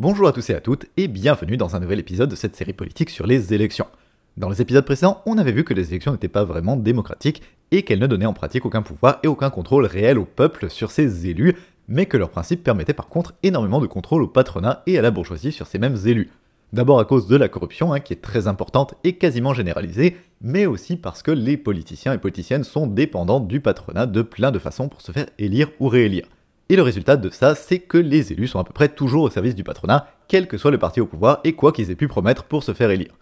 Bonjour 0.00 0.28
à 0.28 0.32
tous 0.32 0.48
et 0.50 0.54
à 0.54 0.60
toutes 0.60 0.86
et 0.96 1.08
bienvenue 1.08 1.56
dans 1.56 1.74
un 1.74 1.80
nouvel 1.80 1.98
épisode 1.98 2.30
de 2.30 2.36
cette 2.36 2.54
série 2.54 2.72
politique 2.72 3.10
sur 3.10 3.26
les 3.26 3.52
élections. 3.52 3.88
Dans 4.36 4.48
les 4.48 4.62
épisodes 4.62 4.84
précédents, 4.84 5.22
on 5.26 5.38
avait 5.38 5.50
vu 5.50 5.64
que 5.64 5.74
les 5.74 5.88
élections 5.88 6.12
n'étaient 6.12 6.28
pas 6.28 6.44
vraiment 6.44 6.76
démocratiques 6.76 7.42
et 7.72 7.82
qu'elles 7.82 7.98
ne 7.98 8.06
donnaient 8.06 8.24
en 8.24 8.32
pratique 8.32 8.64
aucun 8.64 8.82
pouvoir 8.82 9.18
et 9.24 9.26
aucun 9.26 9.50
contrôle 9.50 9.86
réel 9.86 10.16
au 10.16 10.24
peuple 10.24 10.70
sur 10.70 10.92
ses 10.92 11.26
élus, 11.26 11.56
mais 11.88 12.06
que 12.06 12.16
leurs 12.16 12.30
principes 12.30 12.62
permettaient 12.62 12.92
par 12.92 13.08
contre 13.08 13.34
énormément 13.42 13.80
de 13.80 13.88
contrôle 13.88 14.22
au 14.22 14.28
patronat 14.28 14.84
et 14.86 14.96
à 14.96 15.02
la 15.02 15.10
bourgeoisie 15.10 15.50
sur 15.50 15.66
ces 15.66 15.80
mêmes 15.80 15.98
élus. 16.06 16.30
D'abord 16.72 17.00
à 17.00 17.04
cause 17.04 17.26
de 17.26 17.34
la 17.34 17.48
corruption, 17.48 17.92
hein, 17.92 17.98
qui 17.98 18.12
est 18.12 18.22
très 18.22 18.46
importante 18.46 18.94
et 19.02 19.14
quasiment 19.14 19.52
généralisée, 19.52 20.16
mais 20.40 20.66
aussi 20.66 20.94
parce 20.94 21.24
que 21.24 21.32
les 21.32 21.56
politiciens 21.56 22.12
et 22.12 22.18
politiciennes 22.18 22.62
sont 22.62 22.86
dépendants 22.86 23.40
du 23.40 23.58
patronat 23.58 24.06
de 24.06 24.22
plein 24.22 24.52
de 24.52 24.60
façons 24.60 24.88
pour 24.88 25.00
se 25.00 25.10
faire 25.10 25.26
élire 25.40 25.72
ou 25.80 25.88
réélire. 25.88 26.26
Et 26.70 26.76
le 26.76 26.82
résultat 26.82 27.16
de 27.16 27.30
ça, 27.30 27.54
c'est 27.54 27.78
que 27.78 27.96
les 27.96 28.30
élus 28.30 28.48
sont 28.48 28.58
à 28.58 28.64
peu 28.64 28.74
près 28.74 28.90
toujours 28.90 29.22
au 29.22 29.30
service 29.30 29.54
du 29.54 29.64
patronat, 29.64 30.06
quel 30.28 30.46
que 30.46 30.58
soit 30.58 30.70
le 30.70 30.76
parti 30.76 31.00
au 31.00 31.06
pouvoir 31.06 31.40
et 31.42 31.54
quoi 31.54 31.72
qu'ils 31.72 31.90
aient 31.90 31.96
pu 31.96 32.08
promettre 32.08 32.44
pour 32.44 32.62
se 32.62 32.74
faire 32.74 32.90
élire. 32.90 33.14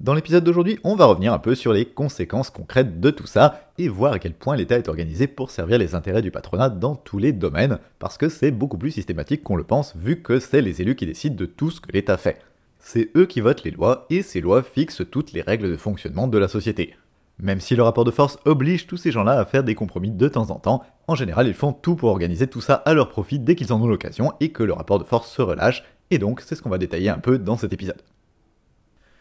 Dans 0.00 0.12
l'épisode 0.12 0.44
d'aujourd'hui, 0.44 0.78
on 0.84 0.96
va 0.96 1.06
revenir 1.06 1.32
un 1.32 1.38
peu 1.38 1.54
sur 1.54 1.72
les 1.72 1.86
conséquences 1.86 2.50
concrètes 2.50 3.00
de 3.00 3.10
tout 3.10 3.26
ça 3.26 3.70
et 3.78 3.88
voir 3.88 4.12
à 4.12 4.18
quel 4.18 4.34
point 4.34 4.54
l'État 4.54 4.76
est 4.76 4.88
organisé 4.88 5.26
pour 5.26 5.50
servir 5.50 5.78
les 5.78 5.94
intérêts 5.94 6.20
du 6.20 6.30
patronat 6.30 6.68
dans 6.68 6.94
tous 6.94 7.16
les 7.16 7.32
domaines, 7.32 7.78
parce 7.98 8.18
que 8.18 8.28
c'est 8.28 8.50
beaucoup 8.50 8.76
plus 8.76 8.90
systématique 8.90 9.42
qu'on 9.42 9.56
le 9.56 9.64
pense 9.64 9.96
vu 9.96 10.20
que 10.20 10.38
c'est 10.38 10.60
les 10.60 10.82
élus 10.82 10.96
qui 10.96 11.06
décident 11.06 11.36
de 11.36 11.46
tout 11.46 11.70
ce 11.70 11.80
que 11.80 11.92
l'État 11.92 12.18
fait. 12.18 12.38
C'est 12.78 13.10
eux 13.16 13.24
qui 13.24 13.40
votent 13.40 13.64
les 13.64 13.70
lois 13.70 14.06
et 14.10 14.20
ces 14.20 14.42
lois 14.42 14.62
fixent 14.62 15.02
toutes 15.10 15.32
les 15.32 15.42
règles 15.42 15.70
de 15.70 15.76
fonctionnement 15.76 16.28
de 16.28 16.38
la 16.38 16.48
société. 16.48 16.94
Même 17.42 17.60
si 17.60 17.74
le 17.74 17.82
rapport 17.82 18.04
de 18.04 18.10
force 18.10 18.38
oblige 18.44 18.86
tous 18.86 18.98
ces 18.98 19.10
gens-là 19.10 19.38
à 19.38 19.44
faire 19.44 19.64
des 19.64 19.74
compromis 19.74 20.10
de 20.10 20.28
temps 20.28 20.50
en 20.50 20.58
temps, 20.58 20.82
en 21.06 21.14
général 21.14 21.46
ils 21.46 21.54
font 21.54 21.72
tout 21.72 21.96
pour 21.96 22.10
organiser 22.10 22.46
tout 22.46 22.60
ça 22.60 22.74
à 22.74 22.92
leur 22.92 23.08
profit 23.08 23.38
dès 23.38 23.54
qu'ils 23.54 23.72
en 23.72 23.80
ont 23.80 23.86
l'occasion 23.86 24.32
et 24.40 24.50
que 24.50 24.62
le 24.62 24.74
rapport 24.74 24.98
de 24.98 25.04
force 25.04 25.30
se 25.30 25.40
relâche, 25.40 25.84
et 26.10 26.18
donc 26.18 26.42
c'est 26.42 26.54
ce 26.54 26.62
qu'on 26.62 26.70
va 26.70 26.78
détailler 26.78 27.08
un 27.08 27.18
peu 27.18 27.38
dans 27.38 27.56
cet 27.56 27.72
épisode. 27.72 28.02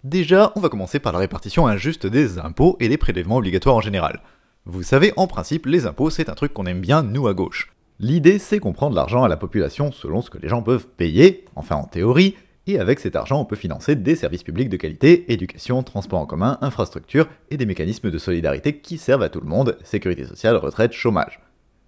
Déjà, 0.03 0.51
on 0.55 0.59
va 0.59 0.69
commencer 0.69 0.99
par 0.99 1.13
la 1.13 1.19
répartition 1.19 1.67
injuste 1.67 2.07
des 2.07 2.39
impôts 2.39 2.77
et 2.79 2.89
des 2.89 2.97
prélèvements 2.97 3.37
obligatoires 3.37 3.75
en 3.75 3.81
général. 3.81 4.21
Vous 4.65 4.83
savez, 4.83 5.13
en 5.17 5.27
principe, 5.27 5.65
les 5.65 5.85
impôts 5.85 6.09
c'est 6.09 6.29
un 6.29 6.35
truc 6.35 6.53
qu'on 6.53 6.65
aime 6.65 6.81
bien 6.81 7.03
nous 7.03 7.27
à 7.27 7.33
gauche. 7.33 7.73
L'idée 7.99 8.39
c'est 8.39 8.59
qu'on 8.59 8.73
prend 8.73 8.89
de 8.89 8.95
l'argent 8.95 9.23
à 9.23 9.29
la 9.29 9.37
population 9.37 9.91
selon 9.91 10.21
ce 10.21 10.29
que 10.29 10.37
les 10.37 10.49
gens 10.49 10.61
peuvent 10.61 10.87
payer, 10.87 11.45
enfin 11.55 11.75
en 11.75 11.85
théorie, 11.85 12.35
et 12.69 12.79
avec 12.79 12.99
cet 12.99 13.15
argent, 13.15 13.39
on 13.39 13.45
peut 13.45 13.55
financer 13.55 13.95
des 13.95 14.15
services 14.15 14.43
publics 14.43 14.69
de 14.69 14.77
qualité, 14.77 15.31
éducation, 15.31 15.83
transport 15.83 16.19
en 16.19 16.25
commun, 16.25 16.57
infrastructures 16.61 17.27
et 17.49 17.57
des 17.57 17.65
mécanismes 17.65 18.11
de 18.11 18.17
solidarité 18.17 18.77
qui 18.77 18.97
servent 18.97 19.23
à 19.23 19.29
tout 19.29 19.41
le 19.41 19.47
monde, 19.47 19.77
sécurité 19.83 20.25
sociale, 20.25 20.55
retraite, 20.57 20.93
chômage. 20.93 21.39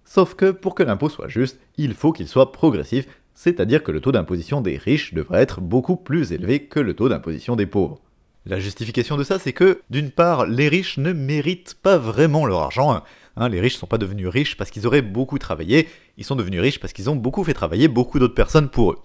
Sauf 0.04 0.34
que 0.34 0.50
pour 0.50 0.74
que 0.74 0.82
l'impôt 0.82 1.08
soit 1.08 1.28
juste, 1.28 1.58
il 1.76 1.94
faut 1.94 2.12
qu'il 2.12 2.28
soit 2.28 2.52
progressif, 2.52 3.06
c'est-à-dire 3.34 3.82
que 3.82 3.92
le 3.92 4.00
taux 4.00 4.12
d'imposition 4.12 4.60
des 4.60 4.76
riches 4.76 5.14
devrait 5.14 5.42
être 5.42 5.60
beaucoup 5.60 5.96
plus 5.96 6.32
élevé 6.32 6.64
que 6.64 6.80
le 6.80 6.94
taux 6.94 7.08
d'imposition 7.08 7.56
des 7.56 7.66
pauvres. 7.66 8.00
La 8.44 8.58
justification 8.58 9.16
de 9.16 9.22
ça, 9.22 9.38
c'est 9.38 9.52
que, 9.52 9.80
d'une 9.88 10.10
part, 10.10 10.46
les 10.46 10.68
riches 10.68 10.98
ne 10.98 11.12
méritent 11.12 11.76
pas 11.80 11.96
vraiment 11.96 12.44
leur 12.44 12.60
argent. 12.60 13.02
Hein, 13.36 13.48
les 13.48 13.60
riches 13.60 13.74
ne 13.74 13.78
sont 13.78 13.86
pas 13.86 13.98
devenus 13.98 14.26
riches 14.26 14.56
parce 14.56 14.70
qu'ils 14.70 14.86
auraient 14.86 15.00
beaucoup 15.00 15.38
travaillé, 15.38 15.88
ils 16.18 16.24
sont 16.24 16.34
devenus 16.34 16.60
riches 16.60 16.80
parce 16.80 16.92
qu'ils 16.92 17.08
ont 17.08 17.16
beaucoup 17.16 17.44
fait 17.44 17.54
travailler 17.54 17.86
beaucoup 17.86 18.18
d'autres 18.18 18.34
personnes 18.34 18.68
pour 18.68 18.92
eux. 18.92 18.98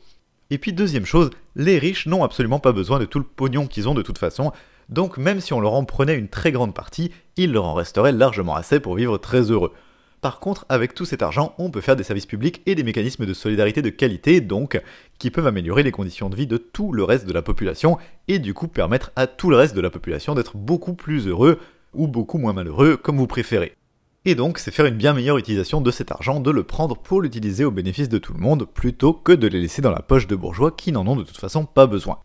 Et 0.49 0.57
puis 0.57 0.71
deuxième 0.71 1.05
chose, 1.05 1.29
les 1.55 1.77
riches 1.77 2.07
n'ont 2.07 2.23
absolument 2.23 2.59
pas 2.59 2.71
besoin 2.71 2.99
de 2.99 3.05
tout 3.05 3.19
le 3.19 3.25
pognon 3.25 3.67
qu'ils 3.67 3.89
ont 3.89 3.93
de 3.93 4.01
toute 4.01 4.17
façon, 4.17 4.53
donc 4.89 5.17
même 5.17 5.41
si 5.41 5.53
on 5.53 5.59
leur 5.59 5.73
en 5.73 5.83
prenait 5.83 6.17
une 6.17 6.29
très 6.29 6.53
grande 6.53 6.73
partie, 6.73 7.11
il 7.35 7.51
leur 7.51 7.65
en 7.65 7.73
resterait 7.73 8.13
largement 8.13 8.55
assez 8.55 8.79
pour 8.79 8.95
vivre 8.95 9.17
très 9.17 9.51
heureux. 9.51 9.73
Par 10.21 10.39
contre, 10.39 10.65
avec 10.69 10.93
tout 10.93 11.05
cet 11.05 11.21
argent, 11.21 11.53
on 11.57 11.69
peut 11.69 11.81
faire 11.81 11.95
des 11.95 12.03
services 12.03 12.25
publics 12.25 12.61
et 12.65 12.75
des 12.75 12.83
mécanismes 12.83 13.25
de 13.25 13.33
solidarité 13.33 13.81
de 13.81 13.89
qualité, 13.89 14.41
donc, 14.41 14.81
qui 15.19 15.29
peuvent 15.29 15.45
améliorer 15.45 15.83
les 15.83 15.91
conditions 15.91 16.29
de 16.29 16.35
vie 16.35 16.47
de 16.47 16.57
tout 16.57 16.91
le 16.91 17.03
reste 17.03 17.27
de 17.27 17.33
la 17.33 17.43
population, 17.43 17.97
et 18.27 18.39
du 18.39 18.53
coup 18.53 18.67
permettre 18.67 19.11
à 19.15 19.27
tout 19.27 19.49
le 19.49 19.57
reste 19.57 19.75
de 19.75 19.81
la 19.81 19.89
population 19.89 20.33
d'être 20.33 20.57
beaucoup 20.57 20.93
plus 20.93 21.27
heureux, 21.27 21.59
ou 21.93 22.07
beaucoup 22.07 22.37
moins 22.37 22.53
malheureux, 22.53 22.97
comme 22.97 23.17
vous 23.17 23.27
préférez. 23.27 23.75
Et 24.29 24.35
donc, 24.35 24.57
c'est 24.57 24.71
faire 24.71 24.85
une 24.85 24.97
bien 24.97 25.13
meilleure 25.13 25.37
utilisation 25.37 25.79
de 25.79 25.89
cet 25.89 26.11
argent, 26.11 26.41
de 26.41 26.51
le 26.51 26.63
prendre 26.63 26.97
pour 26.97 27.21
l'utiliser 27.21 27.63
au 27.63 27.71
bénéfice 27.71 28.09
de 28.09 28.17
tout 28.17 28.33
le 28.33 28.41
monde, 28.41 28.65
plutôt 28.65 29.13
que 29.13 29.31
de 29.31 29.47
les 29.47 29.61
laisser 29.61 29.81
dans 29.81 29.89
la 29.89 30.01
poche 30.01 30.27
de 30.27 30.35
bourgeois 30.35 30.71
qui 30.71 30.91
n'en 30.91 31.07
ont 31.07 31.15
de 31.15 31.23
toute 31.23 31.37
façon 31.37 31.63
pas 31.63 31.87
besoin. 31.87 32.19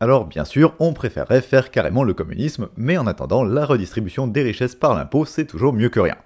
Alors 0.00 0.26
bien 0.26 0.44
sûr, 0.44 0.74
on 0.80 0.92
préférerait 0.92 1.42
faire 1.42 1.70
carrément 1.70 2.02
le 2.02 2.14
communisme, 2.14 2.66
mais 2.76 2.98
en 2.98 3.06
attendant, 3.06 3.44
la 3.44 3.64
redistribution 3.64 4.26
des 4.26 4.42
richesses 4.42 4.74
par 4.74 4.96
l'impôt, 4.96 5.24
c'est 5.24 5.46
toujours 5.46 5.72
mieux 5.72 5.88
que 5.88 6.00
rien. 6.00 6.16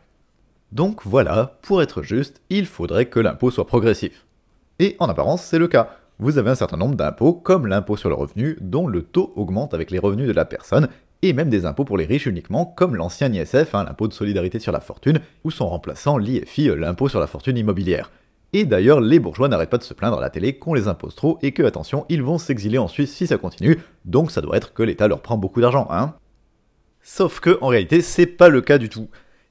Donc 0.73 1.03
voilà, 1.05 1.59
pour 1.61 1.83
être 1.83 2.03
juste, 2.03 2.41
il 2.49 2.65
faudrait 2.65 3.11
que 3.11 3.21
l'impôt 3.21 3.51
soit 3.51 3.67
progressif. 3.67 4.25
Et 4.79 4.97
en 5.01 5.07
apparence, 5.11 5.43
c'est 5.43 5.59
le 5.59 5.69
cas. 5.69 5.99
Vous 6.19 6.39
avez 6.39 6.49
un 6.49 6.55
certain 6.55 6.79
nombre 6.79 6.97
d'impôts, 6.97 7.35
comme 7.35 7.67
l'impôt 7.67 7.99
sur 7.99 8.09
le 8.09 8.15
revenu, 8.15 8.57
dont 8.63 8.87
le 8.87 9.03
taux 9.03 9.35
augmente 9.37 9.75
avec 9.75 9.91
les 9.91 9.99
revenus 9.99 10.29
de 10.29 10.33
la 10.33 10.47
personne, 10.47 10.89
et 11.23 11.33
même 11.33 11.51
des 11.51 11.67
impôts 11.67 11.85
pour 11.85 11.99
les 11.99 12.07
riches 12.07 12.27
uniquement, 12.27 12.65
comme 12.65 12.97
l'ancien 12.97 13.33
ISF, 13.33 13.75
hein, 13.75 13.85
l'impôt 13.85 14.09
de 14.09 14.13
solidarité 14.13 14.59
sur 14.59 14.73
la 14.73 14.81
fortune, 14.81 15.21
ou 15.45 15.51
son 15.51 15.69
remplaçant 15.69 16.19
l'IFI, 16.19 16.69
l'impôt 16.77 17.09
sur 17.09 17.21
la 17.21 17.27
fortune 17.27 17.59
immobilière. 17.59 18.11
Et 18.53 18.65
d'ailleurs, 18.65 19.01
les 19.01 19.21
bourgeois 19.21 19.49
n'arrêtent 19.49 19.71
pas 19.71 19.79
de 19.79 19.85
se 19.85 19.95
plaindre 19.95 20.19
à 20.19 20.21
la 20.21 20.31
télé 20.31 20.59
qu'on 20.59 20.75
les 20.75 20.89
impose 20.89 21.15
trop 21.15 21.39
et 21.43 21.53
que, 21.53 21.63
attention, 21.63 22.05
ils 22.09 22.23
vont 22.23 22.39
s'exiler 22.39 22.79
en 22.79 22.89
Suisse 22.89 23.15
si 23.15 23.27
ça 23.27 23.39
continue, 23.39 23.79
donc 24.05 24.31
ça 24.31 24.41
doit 24.41 24.57
être 24.57 24.73
que 24.73 24.83
l'État 24.83 25.09
leur 25.09 25.21
prend 25.21 25.37
beaucoup 25.37 25.61
d'argent, 25.61 25.87
hein. 25.91 26.15
Sauf 27.03 27.41
que, 27.41 27.59
en 27.61 27.69
réalité, 27.69 28.03
c'est 28.03 28.27
pas 28.27 28.49
le 28.49 28.61
cas 28.61 28.79
du 28.79 28.89
tout. 28.89 29.09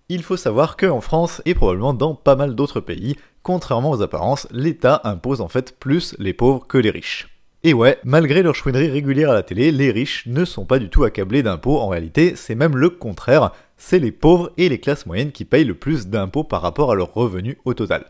Il 0.10 0.24
faut 0.24 0.38
savoir 0.38 0.76
qu'en 0.76 1.02
France, 1.02 1.42
et 1.46 1.56
probablement 1.56 1.94
dans 1.94 2.14
pas 2.14 2.36
mal 2.36 2.56
d'autres 2.56 2.82
pays, 2.82 3.16
contrairement 3.42 3.92
aux 3.92 4.02
apparences, 4.02 4.48
l'État 4.52 5.02
impose 5.04 5.42
en 5.42 5.48
fait 5.48 5.78
plus 5.80 6.16
les 6.20 6.34
pauvres 6.34 6.68
que 6.68 6.78
les 6.78 6.90
riches. 6.90 7.39
Et 7.66 7.74
ouais, 7.74 8.00
malgré 8.06 8.42
leur 8.42 8.56
chouinerie 8.56 8.90
régulière 8.90 9.32
à 9.32 9.34
la 9.34 9.44
télé, 9.44 9.74
les 9.74 9.92
riches 9.92 10.26
ne 10.28 10.46
sont 10.46 10.64
pas 10.64 10.80
du 10.80 10.88
tout 10.88 11.04
accablés 11.04 11.44
d'impôts, 11.44 11.80
en 11.80 11.90
réalité 11.90 12.38
c'est 12.38 12.56
même 12.56 12.78
le 12.78 12.90
contraire, 12.90 13.52
c'est 13.76 14.00
les 14.00 14.14
pauvres 14.14 14.54
et 14.58 14.70
les 14.70 14.80
classes 14.80 15.06
moyennes 15.06 15.34
qui 15.34 15.44
payent 15.44 15.66
le 15.66 15.74
plus 15.74 16.08
d'impôts 16.08 16.46
par 16.46 16.62
rapport 16.62 16.90
à 16.90 16.96
leurs 16.96 17.14
revenus 17.14 17.58
au 17.66 17.74
total. 17.74 18.06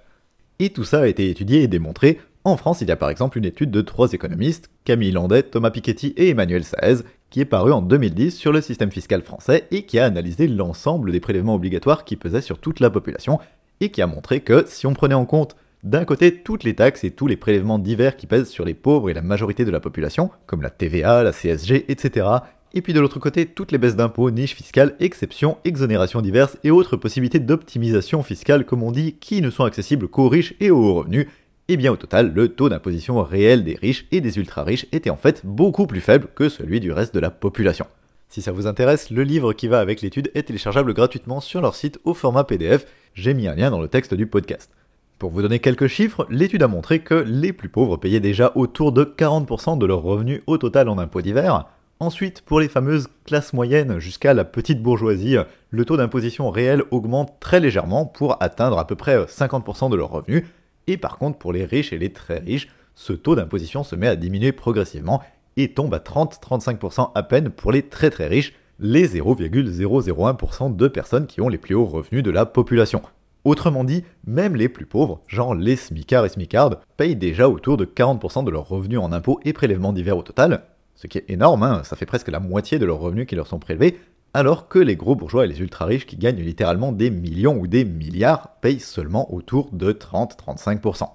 Et 0.60 0.70
tout 0.70 0.84
ça 0.84 1.00
a 1.00 1.08
été 1.08 1.32
étudié 1.32 1.64
et 1.64 1.68
démontré, 1.68 2.20
en 2.44 2.58
France 2.58 2.82
il 2.82 2.90
y 2.90 2.92
a 2.92 2.96
par 2.96 3.10
exemple 3.10 3.40
une 3.40 3.46
étude 3.46 3.72
de 3.72 3.82
trois 3.82 4.14
économistes, 4.14 4.70
Camille 4.86 5.12
Landet, 5.12 5.42
Thomas 5.42 5.72
Piketty 5.72 6.14
et 6.16 6.30
Emmanuel 6.30 6.64
Saez, 6.64 7.04
qui 7.32 7.42
est 7.42 7.46
parue 7.46 7.72
en 7.72 7.82
2010 7.82 8.30
sur 8.30 8.52
le 8.52 8.62
système 8.62 8.92
fiscal 8.92 9.24
français 9.24 9.66
et 9.72 9.82
qui 9.82 9.98
a 9.98 10.06
analysé 10.06 10.48
l'ensemble 10.48 11.12
des 11.12 11.20
prélèvements 11.20 11.56
obligatoires 11.56 12.06
qui 12.06 12.18
pesaient 12.18 12.42
sur 12.42 12.60
toute 12.60 12.80
la 12.80 12.92
population, 12.92 13.40
et 13.82 13.90
qui 13.90 14.04
a 14.04 14.08
montré 14.08 14.42
que 14.42 14.66
si 14.68 14.86
on 14.86 14.94
prenait 14.94 15.16
en 15.16 15.26
compte 15.26 15.56
d'un 15.84 16.04
côté, 16.04 16.36
toutes 16.36 16.66
les 16.66 16.76
taxes 16.76 17.06
et 17.06 17.12
tous 17.12 17.28
les 17.28 17.38
prélèvements 17.38 17.80
divers 17.80 18.18
qui 18.18 18.28
pèsent 18.28 18.50
sur 18.50 18.66
les 18.66 18.74
pauvres 18.74 19.10
et 19.10 19.14
la 19.14 19.22
majorité 19.22 19.64
de 19.64 19.72
la 19.72 19.80
population, 19.80 20.30
comme 20.46 20.62
la 20.62 20.70
TVA, 20.70 21.24
la 21.24 21.32
CSG, 21.32 21.86
etc. 21.90 22.28
Et 22.74 22.82
puis 22.82 22.92
de 22.92 23.00
l'autre 23.00 23.20
côté, 23.20 23.46
toutes 23.46 23.72
les 23.72 23.78
baisses 23.78 23.96
d'impôts, 23.96 24.30
niches 24.30 24.56
fiscales, 24.56 24.96
exceptions, 25.00 25.58
exonérations 25.64 26.22
diverses 26.22 26.58
et 26.66 26.70
autres 26.70 26.98
possibilités 26.98 27.40
d'optimisation 27.40 28.24
fiscale, 28.24 28.66
comme 28.66 28.84
on 28.84 28.92
dit, 28.92 29.14
qui 29.14 29.42
ne 29.42 29.50
sont 29.50 29.64
accessibles 29.64 30.10
qu'aux 30.10 30.28
riches 30.28 30.54
et 30.60 30.70
aux 30.70 30.84
hauts 30.84 30.96
revenus. 30.96 31.28
Et 31.70 31.78
bien 31.78 31.94
au 31.94 31.96
total, 31.96 32.34
le 32.34 32.50
taux 32.50 32.68
d'imposition 32.68 33.24
réel 33.24 33.64
des 33.64 33.76
riches 33.76 34.06
et 34.12 34.20
des 34.20 34.38
ultra-riches 34.38 34.86
était 34.92 35.10
en 35.10 35.18
fait 35.18 35.46
beaucoup 35.46 35.88
plus 35.88 36.02
faible 36.02 36.28
que 36.36 36.50
celui 36.50 36.82
du 36.82 36.92
reste 36.92 37.16
de 37.16 37.22
la 37.22 37.32
population. 37.32 37.88
Si 38.28 38.42
ça 38.42 38.52
vous 38.52 38.68
intéresse, 38.68 39.12
le 39.12 39.24
livre 39.24 39.54
qui 39.54 39.70
va 39.70 39.80
avec 39.80 40.02
l'étude 40.02 40.30
est 40.36 40.44
téléchargeable 40.44 40.94
gratuitement 40.94 41.40
sur 41.40 41.62
leur 41.62 41.74
site 41.74 42.00
au 42.04 42.14
format 42.14 42.44
PDF, 42.44 42.86
j'ai 43.14 43.34
mis 43.34 43.48
un 43.48 43.56
lien 43.56 43.72
dans 43.72 43.82
le 43.82 43.88
texte 43.88 44.14
du 44.14 44.28
podcast. 44.28 44.72
Pour 45.20 45.32
vous 45.32 45.42
donner 45.42 45.60
quelques 45.60 45.88
chiffres, 45.88 46.26
l'étude 46.30 46.64
a 46.64 46.70
montré 46.70 47.00
que 47.00 47.14
les 47.14 47.52
plus 47.52 47.68
pauvres 47.68 47.98
payaient 47.98 48.22
déjà 48.22 48.54
autour 48.56 48.94
de 48.94 49.04
40% 49.04 49.78
de 49.78 49.86
leurs 49.86 50.02
revenus 50.02 50.42
au 50.48 50.58
total 50.58 50.88
en 50.88 50.98
impôts 50.98 51.22
divers. 51.22 51.66
Ensuite, 52.00 52.42
pour 52.42 52.62
les 52.62 52.70
fameuses 52.70 53.10
classes 53.26 53.52
moyennes 53.52 54.00
jusqu'à 54.00 54.34
la 54.34 54.46
petite 54.46 54.82
bourgeoisie, 54.82 55.36
le 55.72 55.84
taux 55.84 55.98
d'imposition 55.98 56.50
réel 56.50 56.84
augmente 56.92 57.34
très 57.42 57.60
légèrement 57.60 58.06
pour 58.06 58.42
atteindre 58.42 58.80
à 58.80 58.88
peu 58.88 58.96
près 58.96 59.18
50% 59.26 59.90
de 59.90 59.98
leurs 59.98 60.10
revenus. 60.10 60.46
Et 60.88 60.96
par 60.96 61.18
contre, 61.18 61.38
pour 61.38 61.52
les 61.52 61.66
riches 61.66 61.92
et 61.92 61.98
les 61.98 62.14
très 62.14 62.40
riches, 62.40 62.70
ce 62.96 63.12
taux 63.12 63.36
d'imposition 63.36 63.84
se 63.84 63.98
met 63.98 64.08
à 64.08 64.16
diminuer 64.16 64.54
progressivement 64.54 65.22
et 65.58 65.74
tombe 65.74 65.94
à 65.94 66.00
30-35% 66.00 67.12
à 67.14 67.24
peine 67.24 67.50
pour 67.50 67.74
les 67.74 67.82
très 67.82 68.10
très 68.10 68.28
riches, 68.28 68.54
les 68.80 69.06
0,001% 69.06 70.78
de 70.78 70.88
personnes 70.88 71.28
qui 71.28 71.42
ont 71.42 71.50
les 71.50 71.58
plus 71.58 71.76
hauts 71.76 71.84
revenus 71.84 72.24
de 72.24 72.32
la 72.32 72.46
population. 72.46 73.02
Autrement 73.50 73.84
dit, 73.84 74.04
même 74.28 74.56
les 74.56 74.70
plus 74.70 74.86
pauvres, 74.86 75.22
genre 75.26 75.56
les 75.56 75.76
smicards 75.76 76.24
et 76.24 76.30
smicardes, 76.30 76.78
payent 76.98 77.16
déjà 77.16 77.50
autour 77.50 77.78
de 77.78 77.86
40% 77.86 78.44
de 78.44 78.52
leurs 78.52 78.70
revenus 78.70 79.00
en 79.00 79.12
impôts 79.12 79.40
et 79.44 79.54
prélèvements 79.54 79.92
divers 79.92 80.20
au 80.20 80.22
total, 80.22 80.66
ce 80.94 81.08
qui 81.08 81.18
est 81.18 81.32
énorme, 81.32 81.64
hein, 81.64 81.82
ça 81.84 81.96
fait 81.96 82.06
presque 82.06 82.28
la 82.28 82.40
moitié 82.40 82.78
de 82.78 82.86
leurs 82.86 83.00
revenus 83.00 83.26
qui 83.26 83.34
leur 83.34 83.48
sont 83.48 83.58
prélevés, 83.58 83.98
alors 84.36 84.68
que 84.68 84.78
les 84.78 84.96
gros 84.96 85.16
bourgeois 85.16 85.46
et 85.46 85.48
les 85.48 85.62
ultra 85.62 85.86
riches 85.86 86.06
qui 86.06 86.16
gagnent 86.16 86.44
littéralement 86.44 86.92
des 86.92 87.10
millions 87.10 87.58
ou 87.58 87.66
des 87.66 87.86
milliards 87.86 88.50
payent 88.62 88.80
seulement 88.80 89.34
autour 89.34 89.72
de 89.72 89.94
30-35%. 89.94 91.08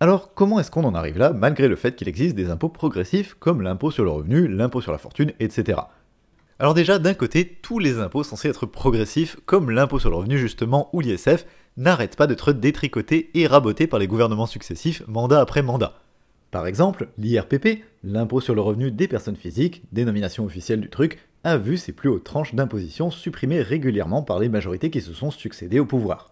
Alors 0.00 0.32
comment 0.32 0.58
est-ce 0.58 0.70
qu'on 0.70 0.84
en 0.84 0.94
arrive 0.94 1.18
là, 1.18 1.34
malgré 1.34 1.68
le 1.68 1.76
fait 1.76 1.94
qu'il 1.96 2.08
existe 2.08 2.34
des 2.34 2.48
impôts 2.48 2.70
progressifs 2.70 3.34
comme 3.34 3.60
l'impôt 3.60 3.90
sur 3.90 4.04
le 4.04 4.10
revenu, 4.10 4.48
l'impôt 4.48 4.80
sur 4.80 4.90
la 4.90 4.96
fortune, 4.96 5.32
etc. 5.38 5.80
Alors 6.58 6.74
déjà, 6.74 6.98
d'un 6.98 7.14
côté, 7.14 7.58
tous 7.62 7.78
les 7.78 7.98
impôts 7.98 8.22
censés 8.22 8.48
être 8.48 8.66
progressifs, 8.66 9.36
comme 9.46 9.70
l'impôt 9.70 9.98
sur 9.98 10.10
le 10.10 10.16
revenu 10.16 10.38
justement 10.38 10.90
ou 10.92 11.00
l'ISF, 11.00 11.46
n'arrêtent 11.76 12.16
pas 12.16 12.26
d'être 12.26 12.52
détricotés 12.52 13.30
et 13.34 13.46
rabotés 13.46 13.86
par 13.86 13.98
les 13.98 14.06
gouvernements 14.06 14.46
successifs, 14.46 15.02
mandat 15.08 15.40
après 15.40 15.62
mandat. 15.62 15.98
Par 16.50 16.66
exemple, 16.66 17.08
l'IRPP, 17.16 17.82
l'impôt 18.04 18.40
sur 18.40 18.54
le 18.54 18.60
revenu 18.60 18.90
des 18.90 19.08
personnes 19.08 19.36
physiques, 19.36 19.82
dénomination 19.90 20.44
officielle 20.44 20.82
du 20.82 20.90
truc, 20.90 21.18
a 21.44 21.56
vu 21.56 21.78
ses 21.78 21.92
plus 21.92 22.10
hautes 22.10 22.24
tranches 22.24 22.54
d'imposition 22.54 23.10
supprimées 23.10 23.62
régulièrement 23.62 24.22
par 24.22 24.38
les 24.38 24.50
majorités 24.50 24.90
qui 24.90 25.00
se 25.00 25.14
sont 25.14 25.30
succédées 25.30 25.80
au 25.80 25.86
pouvoir. 25.86 26.30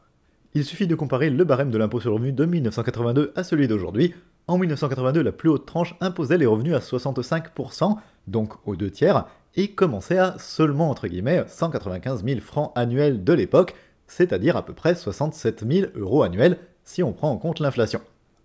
Il 0.52 0.64
suffit 0.64 0.87
de 0.87 0.94
comparer 0.94 1.31
le 1.31 1.44
barème 1.44 1.70
de 1.70 1.78
l'impôt 1.78 2.00
sur 2.00 2.11
le 2.11 2.16
revenu 2.16 2.32
de 2.32 2.44
1982 2.44 3.32
à 3.34 3.44
celui 3.44 3.66
d'aujourd'hui. 3.66 4.14
En 4.46 4.58
1982, 4.58 5.23
la 5.23 5.32
plus 5.32 5.49
haute 5.49 5.64
tranche 5.64 5.94
imposait 6.00 6.38
les 6.38 6.46
revenus 6.46 6.75
à 6.75 6.81
65%, 6.81 7.96
donc 8.26 8.55
aux 8.66 8.76
deux 8.76 8.90
tiers, 8.90 9.26
et 9.56 9.73
commençait 9.73 10.19
à 10.19 10.37
seulement 10.38 10.91
entre 10.91 11.08
guillemets 11.08 11.44
195 11.47 12.25
000 12.25 12.41
francs 12.41 12.73
annuels 12.75 13.25
de 13.25 13.32
l'époque, 13.32 13.75
c'est-à-dire 14.06 14.56
à 14.56 14.64
peu 14.64 14.73
près 14.73 14.94
67 14.94 15.64
000 15.70 15.87
euros 15.97 16.23
annuels 16.23 16.58
si 16.85 17.02
on 17.02 17.12
prend 17.12 17.31
en 17.31 17.37
compte 17.37 17.61
l'inflation. 17.61 18.00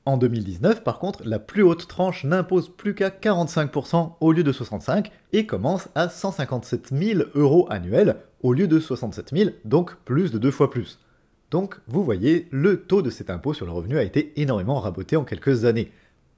En 0.07 0.17
2019, 0.17 0.83
par 0.83 0.99
contre, 0.99 1.23
la 1.25 1.39
plus 1.39 1.63
haute 1.63 1.87
tranche 1.87 2.25
n'impose 2.25 2.69
plus 2.69 2.93
qu'à 2.93 3.09
45% 3.09 4.11
au 4.19 4.31
lieu 4.31 4.43
de 4.43 4.51
65 4.51 5.11
et 5.33 5.47
commence 5.47 5.89
à 5.95 6.09
157 6.09 6.91
000 6.93 7.23
euros 7.33 7.65
annuels 7.71 8.17
au 8.43 8.53
lieu 8.53 8.67
de 8.67 8.79
67 8.79 9.31
000, 9.35 9.49
donc 9.65 9.95
plus 10.05 10.31
de 10.31 10.37
deux 10.37 10.51
fois 10.51 10.69
plus. 10.69 10.99
Donc, 11.49 11.79
vous 11.87 12.03
voyez, 12.03 12.47
le 12.51 12.81
taux 12.81 13.01
de 13.01 13.09
cet 13.09 13.31
impôt 13.31 13.55
sur 13.55 13.65
le 13.65 13.71
revenu 13.71 13.97
a 13.97 14.03
été 14.03 14.39
énormément 14.39 14.79
raboté 14.79 15.15
en 15.15 15.23
quelques 15.23 15.65
années. 15.65 15.91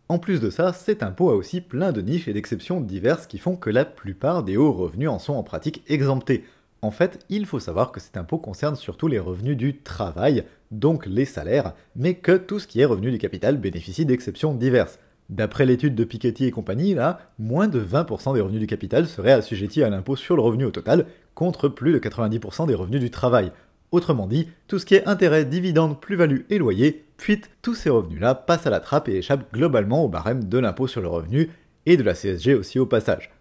En 0.09 0.19
plus 0.19 0.39
de 0.39 0.49
ça, 0.49 0.71
cet 0.71 1.03
impôt 1.03 1.29
a 1.29 1.35
aussi 1.35 1.59
plein 1.59 1.91
de 1.91 2.01
niches 2.01 2.29
et 2.29 2.33
d'exceptions 2.33 2.79
diverses 2.79 3.27
qui 3.27 3.37
font 3.37 3.57
que 3.57 3.69
la 3.69 3.83
plupart 3.83 4.43
des 4.43 4.55
hauts 4.55 4.71
revenus 4.71 5.09
en 5.09 5.19
sont 5.19 5.33
en 5.33 5.43
pratique 5.43 5.83
exemptés. 5.87 6.45
En 6.81 6.91
fait, 6.91 7.19
il 7.27 7.45
faut 7.45 7.59
savoir 7.59 7.91
que 7.91 7.99
cet 7.99 8.15
impôt 8.15 8.37
concerne 8.37 8.77
surtout 8.77 9.09
les 9.09 9.19
revenus 9.19 9.57
du 9.57 9.81
travail, 9.81 10.45
donc 10.71 11.05
les 11.05 11.25
salaires, 11.25 11.73
mais 11.97 12.13
que 12.13 12.37
tout 12.37 12.59
ce 12.59 12.67
qui 12.67 12.79
est 12.79 12.85
revenu 12.85 13.11
du 13.11 13.17
capital 13.17 13.57
bénéficie 13.57 14.05
d'exceptions 14.05 14.53
diverses. 14.53 14.99
D'après 15.29 15.65
l'étude 15.65 15.95
de 15.95 16.05
Piketty 16.05 16.45
et 16.45 16.51
compagnie, 16.51 16.93
là, 16.93 17.19
moins 17.37 17.67
de 17.67 17.81
20% 17.83 18.33
des 18.33 18.39
revenus 18.39 18.61
du 18.61 18.67
capital 18.67 19.07
seraient 19.07 19.33
assujettis 19.33 19.83
à 19.83 19.89
l'impôt 19.89 20.15
sur 20.15 20.37
le 20.37 20.41
revenu 20.41 20.63
au 20.63 20.71
total, 20.71 21.07
contre 21.35 21.67
plus 21.67 21.91
de 21.91 21.99
90% 21.99 22.65
des 22.65 22.75
revenus 22.75 23.01
du 23.01 23.11
travail. 23.11 23.51
Autrement 23.91 24.27
dit, 24.27 24.49
tout 24.67 24.79
ce 24.79 24.85
qui 24.85 24.95
est 24.95 25.07
intérêt, 25.07 25.45
dividendes, 25.45 26.01
plus-value 26.01 26.41
et 26.49 26.57
loyer, 26.57 27.05
puis 27.15 27.41
tous 27.61 27.73
ces 27.73 27.89
revenus-là 27.89 28.35
passent 28.35 28.67
à 28.67 28.69
la 28.69 28.79
trappe 28.79 29.07
et 29.07 29.15
échappent 29.15 29.51
globalement 29.53 30.03
au 30.03 30.09
barème 30.09 30.43
de 30.43 30.57
l'impôt 30.57 30.87
sur 30.87 31.01
le 31.01 31.07
revenu 31.07 31.49
et 31.85 31.95
de 31.95 32.03
la 32.03 32.13
CSG 32.13 32.53
aussi 32.53 32.79
au 32.79 32.85
passage. 32.85 33.31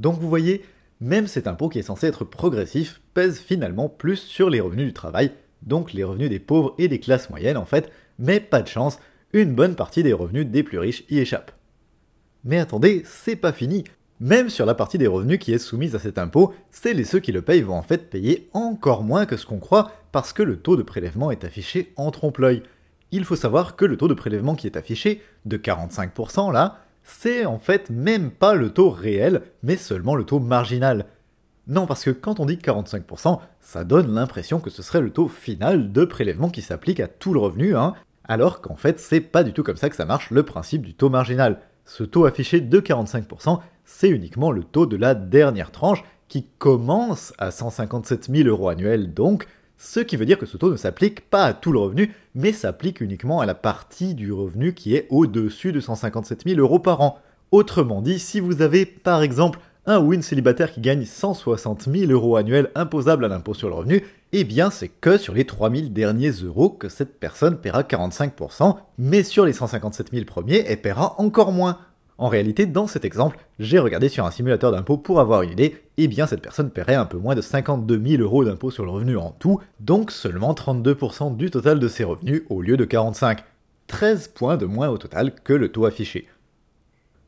Donc 0.00 0.18
vous 0.18 0.28
voyez, 0.28 0.64
même 1.00 1.26
cet 1.26 1.46
impôt 1.46 1.68
qui 1.68 1.78
est 1.78 1.82
censé 1.82 2.06
être 2.06 2.24
progressif 2.24 3.00
pèse 3.12 3.38
finalement 3.38 3.88
plus 3.88 4.16
sur 4.16 4.48
les 4.48 4.60
revenus 4.60 4.86
du 4.86 4.92
travail, 4.94 5.32
donc 5.62 5.92
les 5.92 6.04
revenus 6.04 6.30
des 6.30 6.38
pauvres 6.38 6.74
et 6.78 6.88
des 6.88 7.00
classes 7.00 7.28
moyennes 7.28 7.58
en 7.58 7.66
fait, 7.66 7.90
mais 8.18 8.40
pas 8.40 8.62
de 8.62 8.68
chance, 8.68 8.98
une 9.32 9.54
bonne 9.54 9.76
partie 9.76 10.02
des 10.02 10.14
revenus 10.14 10.46
des 10.46 10.62
plus 10.62 10.78
riches 10.78 11.04
y 11.10 11.18
échappent. 11.18 11.52
Mais 12.44 12.58
attendez, 12.58 13.02
c'est 13.04 13.36
pas 13.36 13.52
fini, 13.52 13.84
même 14.20 14.50
sur 14.50 14.66
la 14.66 14.74
partie 14.74 14.98
des 14.98 15.06
revenus 15.06 15.38
qui 15.38 15.52
est 15.52 15.58
soumise 15.58 15.94
à 15.94 15.98
cet 15.98 16.18
impôt, 16.18 16.52
celles 16.70 17.00
et 17.00 17.04
ceux 17.04 17.20
qui 17.20 17.32
le 17.32 17.42
payent 17.42 17.62
vont 17.62 17.76
en 17.76 17.82
fait 17.82 18.10
payer 18.10 18.48
encore 18.52 19.02
moins 19.02 19.24
que 19.24 19.38
ce 19.38 19.46
qu'on 19.46 19.58
croit 19.58 19.90
parce 20.12 20.34
que 20.34 20.42
le 20.42 20.58
taux 20.58 20.76
de 20.76 20.82
prélèvement 20.82 21.30
est 21.30 21.44
affiché 21.44 21.92
en 21.96 22.10
trompe-l'œil. 22.10 22.62
Il 23.12 23.24
faut 23.24 23.36
savoir 23.36 23.76
que 23.76 23.86
le 23.86 23.96
taux 23.96 24.08
de 24.08 24.14
prélèvement 24.14 24.54
qui 24.54 24.66
est 24.66 24.76
affiché, 24.76 25.22
de 25.46 25.56
45% 25.56 26.52
là, 26.52 26.78
c'est 27.02 27.46
en 27.46 27.58
fait 27.58 27.88
même 27.90 28.30
pas 28.30 28.54
le 28.54 28.70
taux 28.70 28.90
réel, 28.90 29.42
mais 29.62 29.76
seulement 29.76 30.14
le 30.14 30.24
taux 30.24 30.38
marginal. 30.38 31.06
Non, 31.66 31.86
parce 31.86 32.04
que 32.04 32.10
quand 32.10 32.40
on 32.40 32.46
dit 32.46 32.56
45%, 32.56 33.38
ça 33.60 33.84
donne 33.84 34.12
l'impression 34.12 34.60
que 34.60 34.70
ce 34.70 34.82
serait 34.82 35.00
le 35.00 35.10
taux 35.10 35.28
final 35.28 35.92
de 35.92 36.04
prélèvement 36.04 36.50
qui 36.50 36.62
s'applique 36.62 37.00
à 37.00 37.08
tout 37.08 37.32
le 37.32 37.40
revenu, 37.40 37.74
hein, 37.74 37.94
alors 38.24 38.60
qu'en 38.60 38.76
fait 38.76 39.00
c'est 39.00 39.20
pas 39.20 39.44
du 39.44 39.52
tout 39.52 39.62
comme 39.62 39.76
ça 39.76 39.88
que 39.88 39.96
ça 39.96 40.04
marche 40.04 40.30
le 40.30 40.42
principe 40.42 40.82
du 40.82 40.94
taux 40.94 41.10
marginal. 41.10 41.60
Ce 41.86 42.04
taux 42.04 42.26
affiché 42.26 42.60
de 42.60 42.80
45%, 42.80 43.60
c'est 43.92 44.08
uniquement 44.08 44.52
le 44.52 44.62
taux 44.62 44.86
de 44.86 44.96
la 44.96 45.14
dernière 45.14 45.72
tranche 45.72 46.04
qui 46.28 46.46
commence 46.58 47.34
à 47.38 47.50
157 47.50 48.30
000 48.32 48.48
euros 48.48 48.68
annuels 48.68 49.12
donc, 49.12 49.46
ce 49.76 50.00
qui 50.00 50.16
veut 50.16 50.24
dire 50.24 50.38
que 50.38 50.46
ce 50.46 50.56
taux 50.56 50.70
ne 50.70 50.76
s'applique 50.76 51.28
pas 51.28 51.44
à 51.44 51.52
tout 51.52 51.72
le 51.72 51.80
revenu, 51.80 52.14
mais 52.34 52.52
s'applique 52.52 53.00
uniquement 53.00 53.40
à 53.40 53.46
la 53.46 53.54
partie 53.54 54.14
du 54.14 54.32
revenu 54.32 54.74
qui 54.74 54.94
est 54.94 55.06
au-dessus 55.10 55.72
de 55.72 55.80
157 55.80 56.44
000 56.46 56.60
euros 56.60 56.78
par 56.78 57.00
an. 57.00 57.18
Autrement 57.50 58.00
dit, 58.00 58.18
si 58.18 58.38
vous 58.40 58.62
avez 58.62 58.86
par 58.86 59.22
exemple 59.22 59.58
un 59.86 59.98
win 59.98 60.22
célibataire 60.22 60.72
qui 60.72 60.80
gagne 60.80 61.04
160 61.04 61.88
000 61.92 62.12
euros 62.12 62.36
annuels 62.36 62.70
imposables 62.74 63.24
à 63.24 63.28
l'impôt 63.28 63.54
sur 63.54 63.68
le 63.68 63.74
revenu, 63.74 64.04
eh 64.32 64.44
bien 64.44 64.70
c'est 64.70 64.88
que 64.88 65.18
sur 65.18 65.34
les 65.34 65.44
3000 65.44 65.92
derniers 65.92 66.30
euros 66.30 66.70
que 66.70 66.88
cette 66.88 67.18
personne 67.18 67.58
paiera 67.58 67.82
45%, 67.82 68.76
mais 68.98 69.24
sur 69.24 69.44
les 69.44 69.52
157 69.52 70.10
000 70.12 70.24
premiers, 70.24 70.64
elle 70.66 70.80
paiera 70.80 71.16
encore 71.18 71.52
moins. 71.52 71.78
En 72.20 72.28
réalité, 72.28 72.66
dans 72.66 72.86
cet 72.86 73.06
exemple, 73.06 73.38
j'ai 73.58 73.78
regardé 73.78 74.10
sur 74.10 74.26
un 74.26 74.30
simulateur 74.30 74.72
d'impôt 74.72 74.98
pour 74.98 75.20
avoir 75.20 75.40
une 75.40 75.52
idée, 75.52 75.82
et 75.96 76.06
bien 76.06 76.26
cette 76.26 76.42
personne 76.42 76.68
paierait 76.68 76.94
un 76.94 77.06
peu 77.06 77.16
moins 77.16 77.34
de 77.34 77.40
52 77.40 77.98
000 77.98 78.22
euros 78.22 78.44
d'impôt 78.44 78.70
sur 78.70 78.84
le 78.84 78.90
revenu 78.90 79.16
en 79.16 79.30
tout, 79.30 79.58
donc 79.80 80.10
seulement 80.10 80.52
32% 80.52 81.38
du 81.38 81.48
total 81.50 81.78
de 81.78 81.88
ses 81.88 82.04
revenus 82.04 82.42
au 82.50 82.60
lieu 82.60 82.76
de 82.76 82.84
45. 82.84 83.42
13 83.86 84.28
points 84.28 84.58
de 84.58 84.66
moins 84.66 84.90
au 84.90 84.98
total 84.98 85.32
que 85.32 85.54
le 85.54 85.72
taux 85.72 85.86
affiché. 85.86 86.28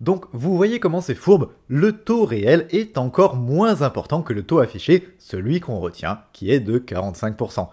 Donc 0.03 0.27
vous 0.35 0.59
voyez 0.59 0.79
comment 0.79 1.01
c'est 1.01 1.15
fourbe, 1.15 1.49
le 1.69 1.93
taux 1.93 2.27
réel 2.27 2.67
est 2.69 2.99
encore 2.99 3.37
moins 3.37 3.81
important 3.81 4.21
que 4.21 4.35
le 4.35 4.43
taux 4.43 4.59
affiché, 4.59 5.09
celui 5.19 5.61
qu'on 5.61 5.81
retient, 5.81 6.21
qui 6.35 6.51
est 6.51 6.61
de 6.61 6.79
45%. 6.79 7.67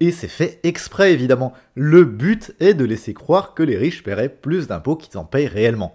Et 0.00 0.10
c'est 0.10 0.26
fait 0.26 0.58
exprès 0.64 1.12
évidemment, 1.12 1.52
le 1.76 2.04
but 2.04 2.56
est 2.58 2.74
de 2.74 2.84
laisser 2.84 3.14
croire 3.14 3.54
que 3.54 3.62
les 3.62 3.76
riches 3.76 4.02
paieraient 4.02 4.28
plus 4.28 4.66
d'impôts 4.66 4.96
qu'ils 4.96 5.16
en 5.16 5.24
payent 5.24 5.46
réellement. 5.46 5.94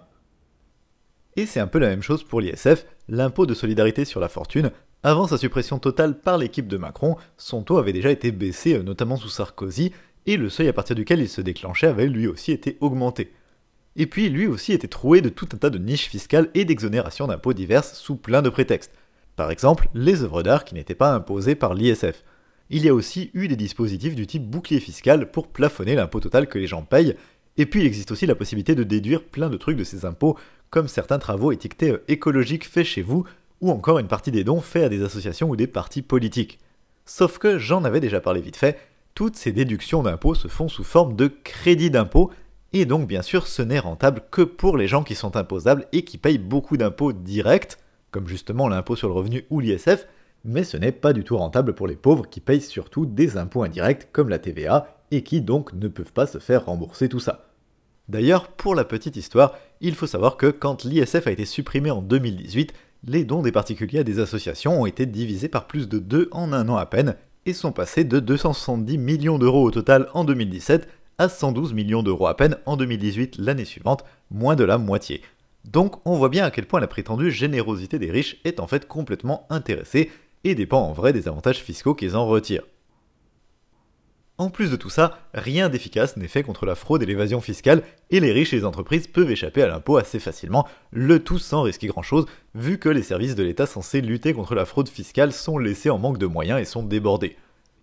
Et 1.36 1.46
c'est 1.46 1.60
un 1.60 1.66
peu 1.66 1.78
la 1.78 1.88
même 1.88 2.02
chose 2.02 2.24
pour 2.24 2.40
l'ISF, 2.40 2.86
l'impôt 3.08 3.46
de 3.46 3.54
solidarité 3.54 4.04
sur 4.04 4.20
la 4.20 4.28
fortune. 4.28 4.70
Avant 5.02 5.26
sa 5.26 5.38
suppression 5.38 5.78
totale 5.78 6.18
par 6.18 6.38
l'équipe 6.38 6.68
de 6.68 6.76
Macron, 6.76 7.16
son 7.36 7.62
taux 7.62 7.78
avait 7.78 7.92
déjà 7.92 8.10
été 8.10 8.30
baissé, 8.30 8.74
euh, 8.74 8.82
notamment 8.82 9.16
sous 9.16 9.30
Sarkozy, 9.30 9.92
et 10.26 10.36
le 10.36 10.48
seuil 10.48 10.68
à 10.68 10.72
partir 10.72 10.94
duquel 10.94 11.20
il 11.20 11.28
se 11.28 11.40
déclenchait 11.40 11.88
avait 11.88 12.06
lui 12.06 12.28
aussi 12.28 12.52
été 12.52 12.76
augmenté. 12.80 13.32
Et 13.96 14.06
puis 14.06 14.28
lui 14.28 14.46
aussi 14.46 14.72
était 14.72 14.88
troué 14.88 15.20
de 15.20 15.28
tout 15.28 15.48
un 15.52 15.56
tas 15.56 15.70
de 15.70 15.78
niches 15.78 16.08
fiscales 16.08 16.50
et 16.54 16.64
d'exonérations 16.64 17.26
d'impôts 17.26 17.52
diverses 17.52 17.94
sous 17.94 18.16
plein 18.16 18.42
de 18.42 18.48
prétextes. 18.48 18.92
Par 19.34 19.50
exemple, 19.50 19.88
les 19.94 20.22
œuvres 20.22 20.42
d'art 20.42 20.64
qui 20.64 20.74
n'étaient 20.74 20.94
pas 20.94 21.12
imposées 21.12 21.54
par 21.54 21.74
l'ISF. 21.74 22.22
Il 22.70 22.84
y 22.84 22.88
a 22.88 22.94
aussi 22.94 23.30
eu 23.34 23.48
des 23.48 23.56
dispositifs 23.56 24.14
du 24.14 24.26
type 24.26 24.48
bouclier 24.48 24.80
fiscal 24.80 25.30
pour 25.30 25.48
plafonner 25.48 25.94
l'impôt 25.94 26.20
total 26.20 26.46
que 26.46 26.58
les 26.58 26.66
gens 26.66 26.82
payent, 26.82 27.16
et 27.56 27.66
puis 27.66 27.80
il 27.80 27.86
existe 27.86 28.12
aussi 28.12 28.26
la 28.26 28.34
possibilité 28.34 28.74
de 28.74 28.84
déduire 28.84 29.24
plein 29.24 29.50
de 29.50 29.56
trucs 29.56 29.76
de 29.76 29.84
ces 29.84 30.06
impôts, 30.06 30.38
comme 30.72 30.88
certains 30.88 31.18
travaux 31.18 31.52
étiquetés 31.52 31.90
euh, 31.92 32.02
écologiques 32.08 32.66
faits 32.66 32.86
chez 32.86 33.02
vous, 33.02 33.24
ou 33.60 33.70
encore 33.70 34.00
une 34.00 34.08
partie 34.08 34.32
des 34.32 34.42
dons 34.42 34.62
faits 34.62 34.84
à 34.84 34.88
des 34.88 35.04
associations 35.04 35.48
ou 35.48 35.54
des 35.54 35.68
partis 35.68 36.02
politiques. 36.02 36.58
Sauf 37.04 37.38
que 37.38 37.58
j'en 37.58 37.84
avais 37.84 38.00
déjà 38.00 38.20
parlé 38.20 38.40
vite 38.40 38.56
fait, 38.56 38.78
toutes 39.14 39.36
ces 39.36 39.52
déductions 39.52 40.02
d'impôts 40.02 40.34
se 40.34 40.48
font 40.48 40.68
sous 40.68 40.82
forme 40.82 41.14
de 41.14 41.28
crédit 41.28 41.90
d'impôt, 41.90 42.30
et 42.72 42.86
donc 42.86 43.06
bien 43.06 43.20
sûr 43.20 43.46
ce 43.46 43.60
n'est 43.60 43.78
rentable 43.78 44.22
que 44.30 44.40
pour 44.40 44.78
les 44.78 44.88
gens 44.88 45.04
qui 45.04 45.14
sont 45.14 45.36
imposables 45.36 45.86
et 45.92 46.04
qui 46.04 46.16
payent 46.16 46.38
beaucoup 46.38 46.78
d'impôts 46.78 47.12
directs, 47.12 47.76
comme 48.10 48.26
justement 48.26 48.66
l'impôt 48.66 48.96
sur 48.96 49.08
le 49.08 49.14
revenu 49.14 49.44
ou 49.50 49.60
l'ISF, 49.60 50.06
mais 50.44 50.64
ce 50.64 50.78
n'est 50.78 50.90
pas 50.90 51.12
du 51.12 51.22
tout 51.22 51.36
rentable 51.36 51.74
pour 51.74 51.86
les 51.86 51.96
pauvres 51.96 52.28
qui 52.28 52.40
payent 52.40 52.62
surtout 52.62 53.04
des 53.04 53.36
impôts 53.36 53.62
indirects 53.62 54.10
comme 54.10 54.30
la 54.30 54.38
TVA 54.38 54.96
et 55.10 55.22
qui 55.22 55.42
donc 55.42 55.74
ne 55.74 55.88
peuvent 55.88 56.12
pas 56.12 56.26
se 56.26 56.38
faire 56.38 56.64
rembourser 56.64 57.10
tout 57.10 57.20
ça. 57.20 57.52
D'ailleurs, 58.08 58.48
pour 58.48 58.74
la 58.74 58.84
petite 58.84 59.16
histoire, 59.16 59.56
il 59.82 59.94
faut 59.94 60.06
savoir 60.06 60.36
que 60.36 60.46
quand 60.46 60.84
l'ISF 60.84 61.26
a 61.26 61.30
été 61.30 61.44
supprimé 61.44 61.90
en 61.90 62.00
2018, 62.00 62.72
les 63.06 63.24
dons 63.24 63.42
des 63.42 63.52
particuliers 63.52 63.98
à 63.98 64.04
des 64.04 64.20
associations 64.20 64.80
ont 64.80 64.86
été 64.86 65.06
divisés 65.06 65.48
par 65.48 65.66
plus 65.66 65.88
de 65.88 65.98
2 65.98 66.28
en 66.30 66.52
un 66.52 66.68
an 66.68 66.76
à 66.76 66.86
peine, 66.86 67.16
et 67.46 67.52
sont 67.52 67.72
passés 67.72 68.04
de 68.04 68.20
270 68.20 68.98
millions 68.98 69.38
d'euros 69.38 69.64
au 69.64 69.70
total 69.70 70.08
en 70.14 70.24
2017 70.24 70.88
à 71.18 71.28
112 71.28 71.74
millions 71.74 72.02
d'euros 72.02 72.26
à 72.26 72.36
peine 72.36 72.56
en 72.66 72.76
2018 72.76 73.36
l'année 73.38 73.64
suivante, 73.64 74.04
moins 74.30 74.56
de 74.56 74.64
la 74.64 74.78
moitié. 74.78 75.22
Donc 75.64 75.96
on 76.06 76.16
voit 76.16 76.28
bien 76.28 76.44
à 76.44 76.50
quel 76.50 76.66
point 76.66 76.80
la 76.80 76.86
prétendue 76.86 77.30
générosité 77.30 77.98
des 77.98 78.10
riches 78.10 78.40
est 78.44 78.60
en 78.60 78.66
fait 78.66 78.86
complètement 78.86 79.46
intéressée 79.50 80.10
et 80.44 80.54
dépend 80.54 80.80
en 80.80 80.92
vrai 80.92 81.12
des 81.12 81.28
avantages 81.28 81.60
fiscaux 81.60 81.94
qu'ils 81.94 82.16
en 82.16 82.26
retirent. 82.26 82.64
En 84.42 84.50
plus 84.50 84.72
de 84.72 84.76
tout 84.76 84.90
ça, 84.90 85.20
rien 85.34 85.68
d'efficace 85.68 86.16
n'est 86.16 86.26
fait 86.26 86.42
contre 86.42 86.66
la 86.66 86.74
fraude 86.74 87.00
et 87.00 87.06
l'évasion 87.06 87.40
fiscale, 87.40 87.84
et 88.10 88.18
les 88.18 88.32
riches 88.32 88.52
et 88.52 88.56
les 88.56 88.64
entreprises 88.64 89.06
peuvent 89.06 89.30
échapper 89.30 89.62
à 89.62 89.68
l'impôt 89.68 89.98
assez 89.98 90.18
facilement, 90.18 90.66
le 90.90 91.22
tout 91.22 91.38
sans 91.38 91.62
risquer 91.62 91.86
grand 91.86 92.02
chose, 92.02 92.26
vu 92.56 92.78
que 92.78 92.88
les 92.88 93.04
services 93.04 93.36
de 93.36 93.44
l'État 93.44 93.66
censés 93.66 94.00
lutter 94.00 94.34
contre 94.34 94.56
la 94.56 94.64
fraude 94.64 94.88
fiscale 94.88 95.32
sont 95.32 95.58
laissés 95.58 95.90
en 95.90 95.98
manque 95.98 96.18
de 96.18 96.26
moyens 96.26 96.60
et 96.60 96.64
sont 96.64 96.82
débordés. 96.82 97.36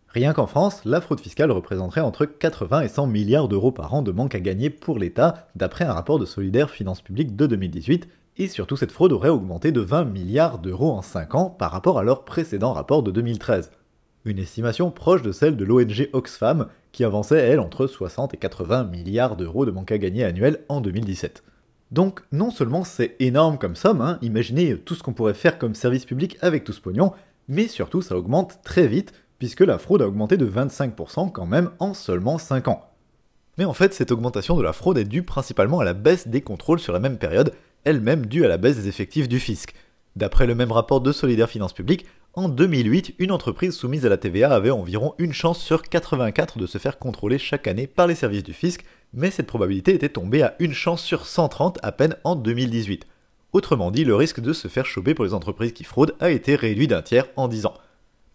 Rien 0.10 0.34
qu'en 0.34 0.48
France, 0.48 0.82
la 0.84 1.00
fraude 1.00 1.22
fiscale 1.22 1.52
représenterait 1.52 2.02
entre 2.02 2.26
80 2.26 2.82
et 2.82 2.90
100 2.90 3.08
milliards 3.08 3.48
d'euros 3.48 3.72
par 3.72 3.94
an 3.94 4.02
de 4.02 4.12
manque 4.12 4.36
à 4.36 4.42
gagner 4.42 4.70
pour 4.70 5.00
l'État, 5.00 5.48
d'après 5.56 5.86
un 5.86 5.94
rapport 5.94 6.20
de 6.20 6.26
Solidaire 6.26 6.72
Finances 6.72 7.02
Publiques 7.02 7.38
de 7.38 7.48
2018, 7.48 8.10
et 8.36 8.50
surtout 8.50 8.76
cette 8.76 8.92
fraude 8.92 9.14
aurait 9.14 9.30
augmenté 9.30 9.72
de 9.72 9.80
20 9.80 10.04
milliards 10.04 10.60
d'euros 10.60 10.92
en 10.92 11.02
5 11.02 11.36
ans 11.36 11.50
par 11.50 11.72
rapport 11.72 12.00
à 12.00 12.04
leur 12.04 12.26
précédent 12.26 12.74
rapport 12.74 13.02
de 13.02 13.12
2013 13.12 13.72
une 14.26 14.40
estimation 14.40 14.92
proche 14.92 15.22
de 15.22 15.32
celle 15.32 15.56
de 15.56 15.66
l'ONG 15.66 16.10
Oxfam, 16.14 16.68
qui 16.92 17.04
avançait, 17.04 17.38
elle, 17.38 17.60
entre 17.60 17.88
60 17.88 18.34
et 18.34 18.38
80 18.38 18.86
milliards 18.86 19.36
d'euros 19.36 19.66
de 19.66 19.72
manque 19.72 19.92
à 19.92 19.98
gagner 19.98 20.24
annuel 20.24 20.64
en 20.70 20.82
2017. 20.82 21.44
Donc 21.92 22.22
non 22.32 22.52
seulement 22.52 22.84
c'est 22.84 23.16
énorme 23.20 23.58
comme 23.58 23.76
somme, 23.76 24.02
hein, 24.02 24.20
imaginez 24.22 24.78
tout 24.78 24.94
ce 24.94 25.02
qu'on 25.02 25.14
pourrait 25.14 25.34
faire 25.34 25.58
comme 25.58 25.74
service 25.74 26.06
public 26.06 26.38
avec 26.42 26.64
tout 26.64 26.74
ce 26.74 26.82
pognon, 26.82 27.14
mais 27.48 27.68
surtout 27.68 28.02
ça 28.02 28.16
augmente 28.16 28.60
très 28.64 28.88
vite, 28.88 29.14
puisque 29.40 29.62
la 29.62 29.80
fraude 29.80 30.02
a 30.02 30.08
augmenté 30.08 30.38
de 30.38 30.48
25% 30.48 31.32
quand 31.32 31.46
même 31.46 31.72
en 31.80 31.94
seulement 31.94 32.38
5 32.38 32.68
ans. 32.68 32.86
Mais 33.58 33.66
en 33.66 33.74
fait, 33.74 33.94
cette 33.94 34.12
augmentation 34.12 34.56
de 34.56 34.62
la 34.62 34.74
fraude 34.74 34.98
est 34.98 35.04
due 35.04 35.24
principalement 35.24 35.80
à 35.80 35.84
la 35.84 35.94
baisse 35.94 36.28
des 36.28 36.42
contrôles 36.42 36.80
sur 36.80 36.94
la 36.94 37.00
même 37.00 37.18
période, 37.18 37.54
elle-même 37.84 38.26
due 38.26 38.46
à 38.46 38.48
la 38.48 38.58
baisse 38.58 38.78
des 38.78 38.88
effectifs 38.88 39.28
du 39.28 39.40
fisc. 39.40 39.74
D'après 40.16 40.48
le 40.48 40.56
même 40.56 40.72
rapport 40.72 41.02
de 41.02 41.12
Solidaire 41.12 41.50
Finances 41.50 41.74
Publiques, 41.74 42.06
en 42.40 42.48
2008, 42.48 43.16
une 43.20 43.34
entreprise 43.34 43.76
soumise 43.76 44.06
à 44.06 44.10
la 44.10 44.16
TVA 44.16 44.54
avait 44.56 44.72
environ 44.72 45.14
une 45.18 45.34
chance 45.34 45.60
sur 45.60 45.82
84 45.82 46.58
de 46.58 46.68
se 46.68 46.78
faire 46.78 46.98
contrôler 46.98 47.38
chaque 47.38 47.68
année 47.68 47.86
par 47.86 48.08
les 48.08 48.16
services 48.16 48.44
du 48.44 48.54
fisc, 48.54 48.86
mais 49.14 49.30
cette 49.30 49.46
probabilité 49.46 49.94
était 49.94 50.08
tombée 50.08 50.42
à 50.42 50.56
une 50.60 50.72
chance 50.72 51.04
sur 51.04 51.26
130 51.26 51.80
à 51.84 51.92
peine 51.92 52.16
en 52.24 52.38
2018. 52.38 53.06
Autrement 53.52 53.92
dit, 53.92 54.06
le 54.06 54.16
risque 54.16 54.40
de 54.40 54.54
se 54.54 54.70
faire 54.70 54.86
choper 54.86 55.14
pour 55.14 55.26
les 55.26 55.34
entreprises 55.34 55.74
qui 55.74 55.84
fraudent 55.84 56.16
a 56.22 56.30
été 56.30 56.56
réduit 56.56 56.88
d'un 56.88 57.02
tiers 57.02 57.28
en 57.36 57.50
10 57.50 57.66
ans. 57.66 57.74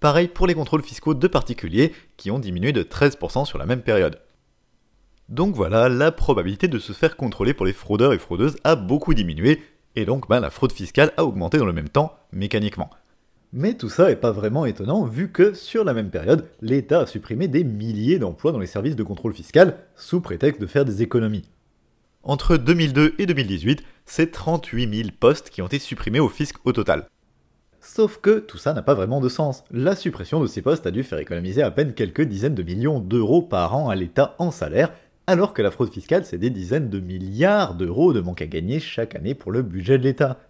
Pareil 0.01 0.29
pour 0.29 0.47
les 0.47 0.55
contrôles 0.55 0.83
fiscaux 0.83 1.15
de 1.15 1.27
particuliers, 1.27 1.95
qui 2.19 2.31
ont 2.31 2.39
diminué 2.39 2.73
de 2.73 2.83
13% 2.83 3.47
sur 3.47 3.57
la 3.57 3.65
même 3.65 3.81
période. 3.81 4.21
Donc 5.31 5.55
voilà, 5.55 5.89
la 5.89 6.13
probabilité 6.13 6.69
de 6.69 6.79
se 6.79 6.93
faire 6.93 7.17
contrôler 7.17 7.55
pour 7.55 7.65
les 7.65 7.73
fraudeurs 7.73 8.13
et 8.13 8.19
fraudeuses 8.19 8.59
a 8.65 8.77
beaucoup 8.77 9.15
diminué, 9.15 9.63
et 9.97 10.05
donc 10.05 10.29
ben, 10.29 10.41
la 10.41 10.51
fraude 10.51 10.73
fiscale 10.73 11.15
a 11.17 11.25
augmenté 11.25 11.57
dans 11.57 11.65
le 11.65 11.73
même 11.73 11.89
temps, 11.89 12.15
mécaniquement. 12.33 12.91
Mais 13.57 13.75
tout 13.75 13.89
ça 13.89 14.09
n'est 14.09 14.17
pas 14.17 14.33
vraiment 14.33 14.67
étonnant 14.67 15.05
vu 15.05 15.31
que 15.31 15.55
sur 15.55 15.85
la 15.85 15.95
même 15.95 16.11
période, 16.11 16.49
l'État 16.61 17.03
a 17.03 17.07
supprimé 17.07 17.47
des 17.47 17.63
milliers 17.63 18.19
d'emplois 18.19 18.51
dans 18.51 18.59
les 18.59 18.67
services 18.67 18.97
de 18.97 19.05
contrôle 19.05 19.33
fiscal 19.33 19.77
sous 19.95 20.21
prétexte 20.21 20.61
de 20.61 20.67
faire 20.67 20.85
des 20.85 21.03
économies. 21.03 21.45
Entre 22.25 22.57
2002 22.57 23.15
et 23.17 23.27
2018, 23.27 23.85
c'est 24.07 24.33
38 24.33 24.97
000 24.97 25.09
postes 25.21 25.51
qui 25.51 25.63
ont 25.63 25.69
été 25.69 25.79
supprimés 25.79 26.19
au 26.19 26.29
fisc 26.29 26.57
au 26.65 26.73
total. 26.73 27.07
Sauf 27.81 28.19
que 28.19 28.41
tout 28.41 28.59
ça 28.59 28.73
n'a 28.73 28.83
pas 28.83 28.95
vraiment 28.95 29.21
de 29.21 29.29
sens. 29.29 29.63
La 29.71 29.95
suppression 29.95 30.41
de 30.41 30.49
ces 30.49 30.61
postes 30.61 30.89
a 30.89 30.91
dû 30.91 31.05
faire 31.05 31.21
économiser 31.21 31.63
à 31.63 31.71
peine 31.71 31.95
quelques 31.95 32.23
dizaines 32.23 32.57
de 32.57 32.63
millions 32.65 32.99
d'euros 32.99 33.43
par 33.43 33.77
an 33.77 33.89
à 33.89 33.95
l'État 33.95 34.35
en 34.41 34.51
salaire, 34.51 34.91
alors 35.29 35.55
que 35.55 35.63
la 35.63 35.71
fraude 35.71 35.93
fiscale 35.93 36.25
c'est 36.25 36.39
des 36.39 36.51
dizaines 36.51 36.91
de 36.91 36.99
milliards 36.99 37.77
d'euros 37.77 38.13
de 38.13 38.21
manque 38.21 38.43
à 38.43 38.49
gagner 38.49 38.81
chaque 38.81 39.15
année 39.15 39.37
pour 39.37 39.53
le 39.53 39.63
budget 39.63 39.97
de 39.97 40.03
l'État. 40.03 40.41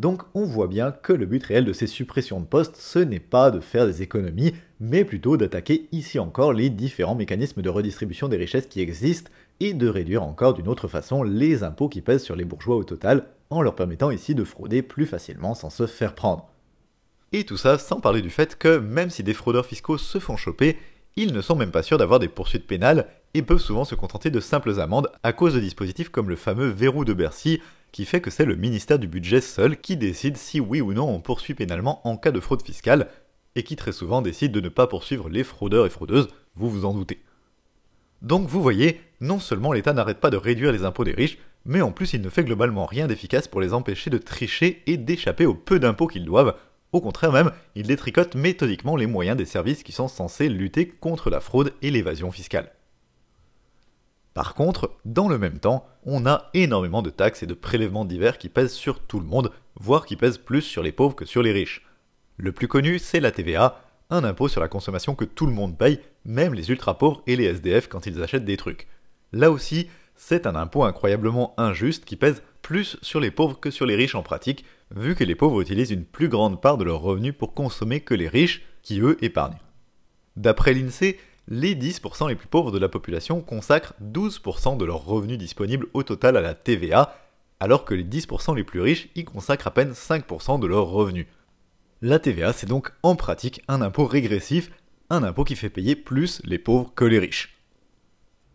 Donc 0.00 0.22
on 0.32 0.46
voit 0.46 0.66
bien 0.66 0.92
que 0.92 1.12
le 1.12 1.26
but 1.26 1.44
réel 1.44 1.66
de 1.66 1.74
ces 1.74 1.86
suppressions 1.86 2.40
de 2.40 2.46
postes, 2.46 2.76
ce 2.76 2.98
n'est 2.98 3.20
pas 3.20 3.50
de 3.50 3.60
faire 3.60 3.84
des 3.84 4.00
économies, 4.00 4.54
mais 4.80 5.04
plutôt 5.04 5.36
d'attaquer 5.36 5.90
ici 5.92 6.18
encore 6.18 6.54
les 6.54 6.70
différents 6.70 7.14
mécanismes 7.14 7.60
de 7.60 7.68
redistribution 7.68 8.26
des 8.26 8.38
richesses 8.38 8.66
qui 8.66 8.80
existent 8.80 9.30
et 9.60 9.74
de 9.74 9.86
réduire 9.88 10.22
encore 10.22 10.54
d'une 10.54 10.68
autre 10.68 10.88
façon 10.88 11.22
les 11.22 11.64
impôts 11.64 11.90
qui 11.90 12.00
pèsent 12.00 12.22
sur 12.22 12.34
les 12.34 12.46
bourgeois 12.46 12.76
au 12.76 12.84
total, 12.84 13.26
en 13.50 13.60
leur 13.60 13.74
permettant 13.74 14.10
ici 14.10 14.34
de 14.34 14.42
frauder 14.42 14.80
plus 14.80 15.04
facilement 15.04 15.54
sans 15.54 15.68
se 15.68 15.86
faire 15.86 16.14
prendre. 16.14 16.48
Et 17.32 17.44
tout 17.44 17.58
ça 17.58 17.76
sans 17.76 18.00
parler 18.00 18.22
du 18.22 18.30
fait 18.30 18.56
que 18.56 18.78
même 18.78 19.10
si 19.10 19.22
des 19.22 19.34
fraudeurs 19.34 19.66
fiscaux 19.66 19.98
se 19.98 20.18
font 20.18 20.38
choper, 20.38 20.78
ils 21.16 21.34
ne 21.34 21.42
sont 21.42 21.56
même 21.56 21.72
pas 21.72 21.82
sûrs 21.82 21.98
d'avoir 21.98 22.20
des 22.20 22.28
poursuites 22.28 22.66
pénales 22.66 23.06
et 23.34 23.42
peuvent 23.42 23.58
souvent 23.58 23.84
se 23.84 23.94
contenter 23.94 24.30
de 24.30 24.40
simples 24.40 24.80
amendes 24.80 25.10
à 25.22 25.34
cause 25.34 25.52
de 25.52 25.60
dispositifs 25.60 26.08
comme 26.08 26.30
le 26.30 26.36
fameux 26.36 26.68
verrou 26.68 27.04
de 27.04 27.12
Bercy, 27.12 27.60
qui 27.92 28.04
fait 28.04 28.20
que 28.20 28.30
c'est 28.30 28.44
le 28.44 28.56
ministère 28.56 28.98
du 28.98 29.08
budget 29.08 29.40
seul 29.40 29.80
qui 29.80 29.96
décide 29.96 30.36
si 30.36 30.60
oui 30.60 30.80
ou 30.80 30.92
non 30.92 31.08
on 31.08 31.20
poursuit 31.20 31.54
pénalement 31.54 32.06
en 32.06 32.16
cas 32.16 32.30
de 32.30 32.40
fraude 32.40 32.62
fiscale, 32.62 33.08
et 33.56 33.62
qui 33.62 33.76
très 33.76 33.92
souvent 33.92 34.22
décide 34.22 34.52
de 34.52 34.60
ne 34.60 34.68
pas 34.68 34.86
poursuivre 34.86 35.28
les 35.28 35.44
fraudeurs 35.44 35.86
et 35.86 35.90
fraudeuses, 35.90 36.28
vous 36.54 36.70
vous 36.70 36.84
en 36.84 36.94
doutez. 36.94 37.20
Donc 38.22 38.48
vous 38.48 38.62
voyez, 38.62 39.00
non 39.20 39.38
seulement 39.38 39.72
l'État 39.72 39.92
n'arrête 39.92 40.20
pas 40.20 40.30
de 40.30 40.36
réduire 40.36 40.72
les 40.72 40.84
impôts 40.84 41.04
des 41.04 41.12
riches, 41.14 41.38
mais 41.64 41.80
en 41.80 41.90
plus 41.90 42.12
il 42.12 42.20
ne 42.20 42.28
fait 42.28 42.44
globalement 42.44 42.86
rien 42.86 43.06
d'efficace 43.06 43.48
pour 43.48 43.60
les 43.60 43.72
empêcher 43.74 44.10
de 44.10 44.18
tricher 44.18 44.82
et 44.86 44.96
d'échapper 44.96 45.46
au 45.46 45.54
peu 45.54 45.78
d'impôts 45.78 46.06
qu'ils 46.06 46.24
doivent, 46.24 46.54
au 46.92 47.00
contraire 47.00 47.32
même, 47.32 47.52
il 47.76 47.86
détricote 47.86 48.34
méthodiquement 48.34 48.96
les 48.96 49.06
moyens 49.06 49.36
des 49.36 49.44
services 49.44 49.84
qui 49.84 49.92
sont 49.92 50.08
censés 50.08 50.48
lutter 50.48 50.88
contre 50.88 51.30
la 51.30 51.40
fraude 51.40 51.72
et 51.82 51.90
l'évasion 51.90 52.32
fiscale. 52.32 52.72
Par 54.40 54.54
contre, 54.54 54.92
dans 55.04 55.28
le 55.28 55.36
même 55.36 55.58
temps, 55.58 55.86
on 56.02 56.24
a 56.24 56.48
énormément 56.54 57.02
de 57.02 57.10
taxes 57.10 57.42
et 57.42 57.46
de 57.46 57.52
prélèvements 57.52 58.06
divers 58.06 58.38
qui 58.38 58.48
pèsent 58.48 58.72
sur 58.72 59.00
tout 59.00 59.20
le 59.20 59.26
monde, 59.26 59.52
voire 59.78 60.06
qui 60.06 60.16
pèsent 60.16 60.38
plus 60.38 60.62
sur 60.62 60.82
les 60.82 60.92
pauvres 60.92 61.14
que 61.14 61.26
sur 61.26 61.42
les 61.42 61.52
riches. 61.52 61.86
Le 62.38 62.50
plus 62.50 62.66
connu, 62.66 62.98
c'est 62.98 63.20
la 63.20 63.32
TVA, 63.32 63.82
un 64.08 64.24
impôt 64.24 64.48
sur 64.48 64.62
la 64.62 64.68
consommation 64.68 65.14
que 65.14 65.26
tout 65.26 65.44
le 65.44 65.52
monde 65.52 65.76
paye, 65.76 66.00
même 66.24 66.54
les 66.54 66.70
ultra-pauvres 66.70 67.22
et 67.26 67.36
les 67.36 67.44
SDF 67.44 67.88
quand 67.88 68.06
ils 68.06 68.22
achètent 68.22 68.46
des 68.46 68.56
trucs. 68.56 68.88
Là 69.34 69.50
aussi, 69.50 69.90
c'est 70.16 70.46
un 70.46 70.56
impôt 70.56 70.84
incroyablement 70.84 71.52
injuste 71.58 72.06
qui 72.06 72.16
pèse 72.16 72.42
plus 72.62 72.96
sur 73.02 73.20
les 73.20 73.30
pauvres 73.30 73.60
que 73.60 73.70
sur 73.70 73.84
les 73.84 73.94
riches 73.94 74.14
en 74.14 74.22
pratique, 74.22 74.64
vu 74.90 75.14
que 75.16 75.24
les 75.24 75.34
pauvres 75.34 75.60
utilisent 75.60 75.90
une 75.90 76.06
plus 76.06 76.30
grande 76.30 76.62
part 76.62 76.78
de 76.78 76.84
leurs 76.84 77.02
revenus 77.02 77.34
pour 77.38 77.52
consommer 77.52 78.00
que 78.00 78.14
les 78.14 78.28
riches, 78.28 78.62
qui 78.80 79.00
eux 79.00 79.22
épargnent. 79.22 79.58
D'après 80.36 80.72
l'INSEE, 80.72 81.18
les 81.50 81.74
10% 81.74 82.28
les 82.28 82.36
plus 82.36 82.46
pauvres 82.46 82.70
de 82.70 82.78
la 82.78 82.88
population 82.88 83.40
consacrent 83.40 83.94
12% 84.00 84.76
de 84.76 84.84
leurs 84.84 85.04
revenus 85.04 85.36
disponibles 85.36 85.88
au 85.94 86.04
total 86.04 86.36
à 86.36 86.40
la 86.40 86.54
TVA, 86.54 87.16
alors 87.58 87.84
que 87.84 87.92
les 87.92 88.04
10% 88.04 88.54
les 88.54 88.62
plus 88.62 88.80
riches 88.80 89.08
y 89.16 89.24
consacrent 89.24 89.66
à 89.66 89.72
peine 89.72 89.90
5% 89.90 90.60
de 90.60 90.66
leurs 90.68 90.86
revenus. 90.86 91.26
La 92.02 92.20
TVA, 92.20 92.52
c'est 92.52 92.68
donc 92.68 92.92
en 93.02 93.16
pratique 93.16 93.62
un 93.66 93.82
impôt 93.82 94.06
régressif, 94.06 94.70
un 95.10 95.24
impôt 95.24 95.42
qui 95.42 95.56
fait 95.56 95.68
payer 95.68 95.96
plus 95.96 96.40
les 96.44 96.58
pauvres 96.58 96.92
que 96.94 97.04
les 97.04 97.18
riches. 97.18 97.60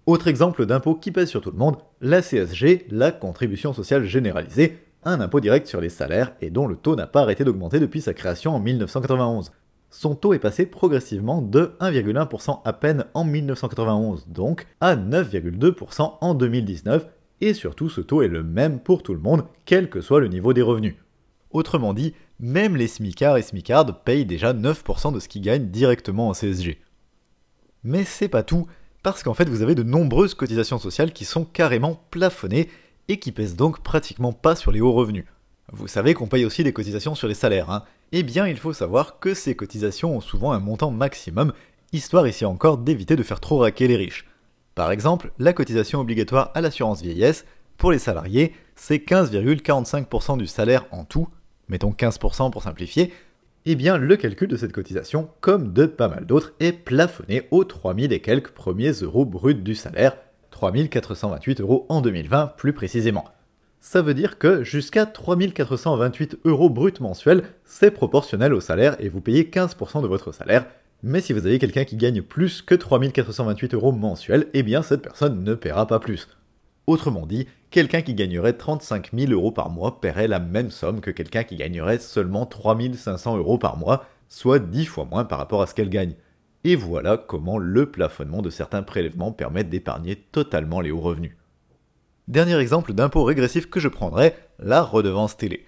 Autre 0.06 0.28
exemple 0.28 0.66
d'impôt 0.66 0.96
qui 0.96 1.12
pèse 1.12 1.30
sur 1.30 1.42
tout 1.42 1.52
le 1.52 1.58
monde, 1.58 1.78
la 2.00 2.22
CSG, 2.22 2.88
la 2.90 3.12
contribution 3.12 3.74
sociale 3.74 4.06
généralisée, 4.06 4.80
un 5.04 5.20
impôt 5.20 5.42
direct 5.42 5.68
sur 5.68 5.82
les 5.82 5.90
salaires 5.90 6.34
et 6.42 6.50
dont 6.50 6.66
le 6.66 6.78
taux 6.78 6.96
n'a 6.96 7.08
pas 7.08 7.22
arrêté 7.22 7.44
d'augmenter 7.44 7.80
depuis 7.80 8.02
sa 8.02 8.14
création 8.14 8.56
en 8.56 8.60
1991. 8.60 9.52
Son 9.98 10.14
taux 10.14 10.34
est 10.34 10.40
passé 10.40 10.66
progressivement 10.66 11.42
de 11.42 11.72
1,1% 11.80 12.60
à 12.66 12.74
peine 12.74 13.06
en 13.14 13.24
1991 13.24 14.28
donc 14.28 14.68
à 14.82 14.98
9,2% 14.98 16.18
en 16.20 16.34
2019 16.34 17.08
et 17.40 17.54
surtout 17.54 17.88
ce 17.88 18.02
taux 18.02 18.22
est 18.22 18.28
le 18.28 18.44
même 18.44 18.82
pour 18.82 19.04
tout 19.04 19.14
le 19.14 19.22
monde 19.22 19.46
quel 19.64 19.90
que 19.90 20.02
soit 20.02 20.20
le 20.20 20.28
niveau 20.28 20.52
des 20.52 20.62
revenus. 20.62 20.96
Autrement 21.50 21.94
dit, 21.94 22.14
même 22.42 22.76
les 22.76 22.90
smicards 22.90 23.38
et 23.38 23.42
smicardes 23.42 24.04
payent 24.04 24.26
déjà 24.26 24.54
9% 24.54 25.14
de 25.14 25.20
ce 25.22 25.30
qu'ils 25.30 25.44
gagnent 25.44 25.70
directement 25.70 26.28
en 26.28 26.34
CSG. 26.34 26.82
Mais 27.86 28.04
c'est 28.04 28.28
pas 28.28 28.44
tout, 28.44 28.68
parce 29.02 29.24
qu'en 29.24 29.34
fait 29.34 29.48
vous 29.48 29.62
avez 29.62 29.76
de 29.76 29.84
nombreuses 29.84 30.34
cotisations 30.34 30.78
sociales 30.78 31.14
qui 31.14 31.24
sont 31.24 31.46
carrément 31.46 32.04
plafonnées 32.12 32.68
et 33.08 33.18
qui 33.18 33.32
pèsent 33.32 33.56
donc 33.56 33.82
pratiquement 33.82 34.34
pas 34.34 34.58
sur 34.58 34.74
les 34.74 34.82
hauts 34.82 34.92
revenus. 34.92 35.24
Vous 35.78 35.90
savez 35.90 36.14
qu'on 36.14 36.28
paye 36.28 36.46
aussi 36.46 36.64
des 36.64 36.72
cotisations 36.72 37.16
sur 37.16 37.28
les 37.28 37.34
salaires, 37.34 37.70
hein 37.70 37.84
Eh 38.14 38.24
bien 38.24 38.48
il 38.48 38.56
faut 38.56 38.72
savoir 38.72 39.20
que 39.20 39.34
ces 39.34 39.58
cotisations 39.58 40.16
ont 40.16 40.22
souvent 40.22 40.54
un 40.54 40.60
montant 40.62 40.90
maximum, 40.90 41.52
histoire 41.92 42.26
ici 42.30 42.46
encore 42.46 42.78
d'éviter 42.78 43.18
de 43.18 43.24
faire 43.24 43.42
trop 43.42 43.58
raquer 43.58 43.90
les 43.90 43.98
riches. 43.98 44.26
Par 44.74 44.90
exemple, 44.94 45.32
la 45.38 45.52
cotisation 45.52 46.00
obligatoire 46.00 46.52
à 46.54 46.62
l'assurance 46.62 47.02
vieillesse, 47.02 47.44
pour 47.76 47.92
les 47.92 48.00
salariés, 48.00 48.54
c'est 48.78 49.06
15,45% 49.06 50.38
du 50.38 50.48
salaire 50.48 50.86
en 50.92 51.04
tout, 51.04 51.28
mettons 51.68 51.92
15% 51.92 52.52
pour 52.52 52.64
simplifier, 52.64 53.12
eh 53.66 53.76
bien 53.76 53.98
le 53.98 54.16
calcul 54.16 54.48
de 54.48 54.56
cette 54.56 54.72
cotisation, 54.72 55.28
comme 55.42 55.74
de 55.74 55.88
pas 55.88 56.08
mal 56.08 56.26
d'autres, 56.26 56.54
est 56.62 56.72
plafonné 56.72 57.50
aux 57.52 57.66
3000 57.66 58.14
et 58.14 58.22
quelques 58.22 58.52
premiers 58.52 58.92
euros 58.92 59.26
bruts 59.26 59.56
du 59.56 59.76
salaire, 59.76 60.16
3428 60.52 61.60
euros 61.60 61.86
en 61.90 62.00
2020 62.00 62.54
plus 62.56 62.72
précisément. 62.72 63.26
Ça 63.88 64.02
veut 64.02 64.16
dire 64.16 64.40
que 64.40 64.64
jusqu'à 64.64 65.06
3428 65.06 66.40
euros 66.44 66.72
bruts 66.72 67.00
mensuels, 67.02 67.44
c'est 67.66 67.92
proportionnel 67.92 68.52
au 68.56 68.60
salaire 68.60 68.96
et 68.98 69.10
vous 69.10 69.22
payez 69.22 69.44
15% 69.44 70.02
de 70.02 70.08
votre 70.08 70.32
salaire. 70.32 70.66
Mais 71.04 71.22
si 71.22 71.34
vous 71.34 71.46
avez 71.46 71.60
quelqu'un 71.60 71.84
qui 71.84 71.96
gagne 71.96 72.24
plus 72.24 72.64
que 72.64 72.74
3428 72.74 73.76
euros 73.76 73.92
mensuels, 73.92 74.48
eh 74.56 74.64
bien 74.64 74.82
cette 74.82 75.04
personne 75.04 75.44
ne 75.44 75.54
paiera 75.54 75.86
pas 75.86 76.00
plus. 76.00 76.28
Autrement 76.88 77.28
dit, 77.28 77.48
quelqu'un 77.70 78.02
qui 78.02 78.16
gagnerait 78.16 78.54
35 78.54 79.12
000 79.14 79.32
euros 79.32 79.52
par 79.52 79.70
mois 79.70 80.02
paierait 80.02 80.28
la 80.28 80.40
même 80.40 80.72
somme 80.72 81.00
que 81.00 81.12
quelqu'un 81.12 81.44
qui 81.44 81.56
gagnerait 81.56 82.00
seulement 82.00 82.48
3 82.48 82.76
500 82.96 83.38
euros 83.38 83.60
par 83.60 83.78
mois, 83.78 84.06
soit 84.30 84.58
10 84.58 84.86
fois 84.88 85.06
moins 85.06 85.26
par 85.26 85.38
rapport 85.38 85.62
à 85.62 85.68
ce 85.68 85.76
qu'elle 85.76 85.92
gagne. 85.92 86.16
Et 86.64 86.76
voilà 86.76 87.18
comment 87.18 87.60
le 87.60 87.92
plafonnement 87.92 88.42
de 88.42 88.50
certains 88.50 88.82
prélèvements 88.82 89.32
permet 89.32 89.64
d'épargner 89.64 90.16
totalement 90.16 90.82
les 90.82 90.90
hauts 90.90 91.02
revenus. 91.02 91.36
Dernier 92.28 92.58
exemple 92.58 92.94
d'impôt 92.94 93.24
régressif 93.24 93.70
que 93.70 93.80
je 93.80 93.88
prendrais, 93.88 94.36
la 94.58 94.82
redevance 94.82 95.38
télé. 95.38 95.68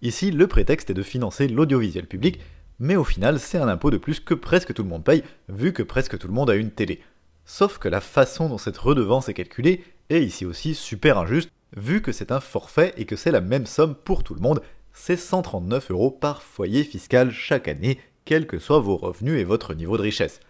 Ici, 0.00 0.32
le 0.32 0.48
prétexte 0.48 0.90
est 0.90 0.94
de 0.94 1.02
financer 1.04 1.46
l'audiovisuel 1.46 2.08
public, 2.08 2.40
mais 2.80 2.96
au 2.96 3.04
final, 3.04 3.38
c'est 3.38 3.58
un 3.58 3.68
impôt 3.68 3.92
de 3.92 3.98
plus 3.98 4.18
que 4.18 4.34
presque 4.34 4.74
tout 4.74 4.82
le 4.82 4.88
monde 4.88 5.04
paye, 5.04 5.22
vu 5.48 5.72
que 5.72 5.84
presque 5.84 6.18
tout 6.18 6.26
le 6.26 6.34
monde 6.34 6.50
a 6.50 6.56
une 6.56 6.72
télé. 6.72 7.00
Sauf 7.44 7.78
que 7.78 7.88
la 7.88 8.00
façon 8.00 8.48
dont 8.48 8.58
cette 8.58 8.78
redevance 8.78 9.28
est 9.28 9.34
calculée 9.34 9.84
est 10.10 10.24
ici 10.24 10.44
aussi 10.44 10.74
super 10.74 11.18
injuste, 11.18 11.52
vu 11.76 12.02
que 12.02 12.10
c'est 12.10 12.32
un 12.32 12.40
forfait 12.40 12.94
et 12.96 13.04
que 13.04 13.14
c'est 13.14 13.30
la 13.30 13.40
même 13.40 13.66
somme 13.66 13.94
pour 13.94 14.24
tout 14.24 14.34
le 14.34 14.40
monde, 14.40 14.60
c'est 14.92 15.16
139 15.16 15.92
euros 15.92 16.10
par 16.10 16.42
foyer 16.42 16.82
fiscal 16.82 17.30
chaque 17.30 17.68
année, 17.68 18.00
quels 18.24 18.48
que 18.48 18.58
soient 18.58 18.80
vos 18.80 18.96
revenus 18.96 19.40
et 19.40 19.44
votre 19.44 19.72
niveau 19.72 19.96
de 19.96 20.02
richesse. 20.02 20.40